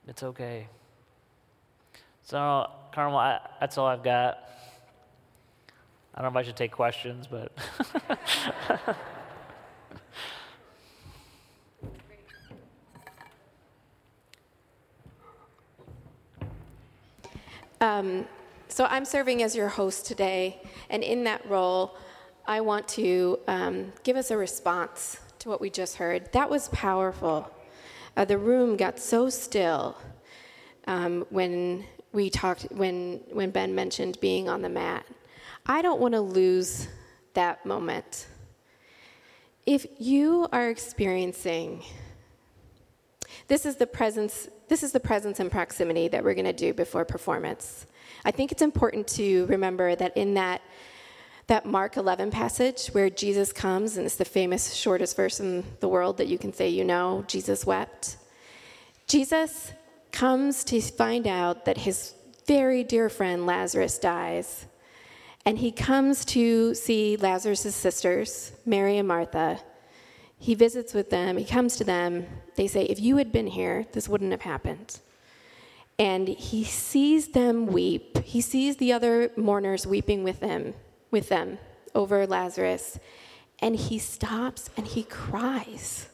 It's 0.06 0.22
okay. 0.22 0.68
So, 2.22 2.70
Carmel, 2.92 3.18
I, 3.18 3.40
that's 3.58 3.76
all 3.76 3.88
I've 3.88 4.04
got. 4.04 4.38
I 6.14 6.22
don't 6.22 6.32
know 6.32 6.38
if 6.38 6.44
I 6.44 6.46
should 6.46 6.56
take 6.56 6.70
questions, 6.70 7.26
but. 7.26 7.50
Um, 17.80 18.26
so 18.68 18.86
I'm 18.86 19.04
serving 19.04 19.42
as 19.42 19.54
your 19.54 19.68
host 19.68 20.06
today, 20.06 20.62
and 20.90 21.02
in 21.02 21.24
that 21.24 21.48
role, 21.48 21.96
I 22.46 22.60
want 22.60 22.88
to 22.88 23.38
um, 23.46 23.92
give 24.02 24.16
us 24.16 24.30
a 24.30 24.36
response 24.36 25.20
to 25.40 25.48
what 25.48 25.60
we 25.60 25.70
just 25.70 25.96
heard. 25.96 26.32
That 26.32 26.48
was 26.48 26.68
powerful. 26.68 27.50
Uh, 28.16 28.24
the 28.24 28.38
room 28.38 28.76
got 28.76 28.98
so 28.98 29.28
still 29.28 29.96
um, 30.86 31.26
when 31.30 31.84
we 32.12 32.30
talked 32.30 32.66
when 32.70 33.20
when 33.30 33.50
Ben 33.50 33.74
mentioned 33.74 34.18
being 34.20 34.48
on 34.48 34.62
the 34.62 34.68
mat. 34.68 35.04
I 35.66 35.82
don't 35.82 36.00
want 36.00 36.14
to 36.14 36.20
lose 36.20 36.88
that 37.34 37.66
moment. 37.66 38.26
If 39.66 39.86
you 39.98 40.48
are 40.52 40.70
experiencing 40.70 41.82
this 43.48 43.66
is 43.66 43.76
the 43.76 43.86
presence 43.86 44.48
this 44.68 44.82
is 44.82 44.92
the 44.92 45.00
presence 45.00 45.40
and 45.40 45.50
proximity 45.50 46.08
that 46.08 46.24
we're 46.24 46.34
going 46.34 46.46
to 46.46 46.52
do 46.52 46.72
before 46.72 47.04
performance. 47.04 47.86
I 48.24 48.30
think 48.30 48.52
it's 48.52 48.62
important 48.62 49.06
to 49.08 49.46
remember 49.46 49.94
that 49.94 50.16
in 50.16 50.34
that 50.34 50.62
that 51.46 51.64
Mark 51.64 51.96
11 51.96 52.32
passage 52.32 52.88
where 52.88 53.08
Jesus 53.08 53.52
comes, 53.52 53.96
and 53.96 54.04
it's 54.04 54.16
the 54.16 54.24
famous 54.24 54.74
shortest 54.74 55.14
verse 55.14 55.38
in 55.38 55.64
the 55.78 55.86
world 55.86 56.16
that 56.16 56.26
you 56.26 56.38
can 56.38 56.52
say 56.52 56.68
you 56.68 56.84
know, 56.84 57.24
Jesus 57.28 57.64
wept. 57.64 58.16
Jesus 59.06 59.72
comes 60.10 60.64
to 60.64 60.80
find 60.80 61.26
out 61.26 61.64
that 61.66 61.78
his 61.78 62.14
very 62.46 62.82
dear 62.82 63.08
friend 63.08 63.46
Lazarus 63.46 63.98
dies. 63.98 64.66
And 65.44 65.58
he 65.58 65.70
comes 65.70 66.24
to 66.26 66.74
see 66.74 67.16
Lazarus' 67.16 67.74
sisters, 67.74 68.52
Mary 68.64 68.98
and 68.98 69.06
Martha, 69.06 69.60
he 70.38 70.54
visits 70.54 70.92
with 70.92 71.10
them, 71.10 71.38
he 71.38 71.44
comes 71.44 71.76
to 71.76 71.84
them. 71.84 72.26
They 72.56 72.66
say, 72.66 72.84
If 72.84 73.00
you 73.00 73.16
had 73.16 73.32
been 73.32 73.46
here, 73.46 73.86
this 73.92 74.08
wouldn't 74.08 74.32
have 74.32 74.42
happened. 74.42 74.98
And 75.98 76.28
he 76.28 76.64
sees 76.64 77.28
them 77.28 77.66
weep. 77.66 78.18
He 78.18 78.40
sees 78.40 78.76
the 78.76 78.92
other 78.92 79.30
mourners 79.36 79.86
weeping 79.86 80.24
with 80.24 80.40
them, 80.40 80.74
with 81.10 81.30
them 81.30 81.58
over 81.94 82.26
Lazarus. 82.26 82.98
And 83.60 83.74
he 83.74 83.98
stops 83.98 84.68
and 84.76 84.86
he 84.86 85.04
cries. 85.04 86.08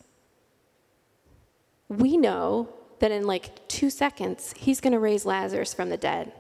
We 1.89 2.17
know 2.17 2.69
that 3.01 3.11
in 3.11 3.27
like 3.27 3.67
two 3.67 3.91
seconds, 3.91 4.55
he's 4.57 4.81
going 4.81 4.93
to 4.93 5.01
raise 5.01 5.27
Lazarus 5.27 5.75
from 5.75 5.91
the 5.91 5.97
dead. 5.97 6.33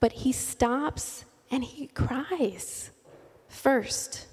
But 0.00 0.12
he 0.12 0.32
stops 0.32 1.24
and 1.50 1.62
he 1.62 1.86
cries 1.86 2.90
first. 3.48 4.26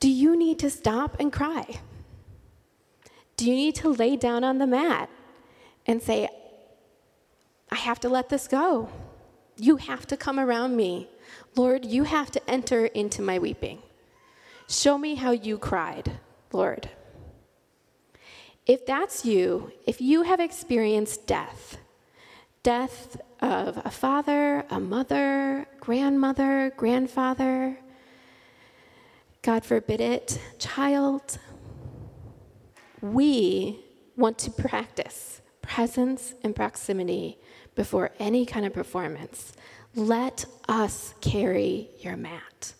Do 0.00 0.10
you 0.10 0.36
need 0.36 0.58
to 0.58 0.70
stop 0.70 1.16
and 1.18 1.32
cry? 1.32 1.80
Do 3.36 3.46
you 3.48 3.54
need 3.54 3.74
to 3.76 3.88
lay 3.88 4.16
down 4.16 4.44
on 4.44 4.58
the 4.58 4.66
mat 4.66 5.08
and 5.86 6.02
say, 6.02 6.28
I 7.70 7.76
have 7.76 8.00
to 8.00 8.08
let 8.08 8.28
this 8.28 8.46
go? 8.46 8.88
You 9.56 9.76
have 9.76 10.06
to 10.08 10.16
come 10.16 10.38
around 10.38 10.76
me. 10.76 11.08
Lord, 11.56 11.84
you 11.84 12.04
have 12.04 12.30
to 12.32 12.50
enter 12.50 12.86
into 12.86 13.22
my 13.22 13.38
weeping. 13.38 13.82
Show 14.68 14.98
me 14.98 15.14
how 15.14 15.30
you 15.30 15.58
cried, 15.58 16.20
Lord. 16.52 16.90
if 18.66 18.86
that's 18.86 19.24
you, 19.24 19.72
if 19.86 20.00
you 20.00 20.22
have 20.22 20.40
experienced 20.40 21.26
death, 21.26 21.78
death 22.62 23.20
of 23.40 23.80
a 23.84 23.90
father, 23.90 24.64
a 24.70 24.80
mother, 24.80 25.66
grandmother, 25.80 26.72
grandfather, 26.76 27.78
God 29.44 29.62
forbid 29.62 30.00
it, 30.00 30.40
child, 30.58 31.38
we 33.02 33.78
want 34.16 34.38
to 34.38 34.50
practice 34.50 35.42
presence 35.60 36.32
and 36.42 36.56
proximity 36.56 37.36
before 37.74 38.12
any 38.18 38.46
kind 38.46 38.64
of 38.64 38.72
performance. 38.72 39.52
Let 39.94 40.46
us 40.66 41.12
carry 41.20 41.90
your 41.98 42.16
mat. 42.16 42.72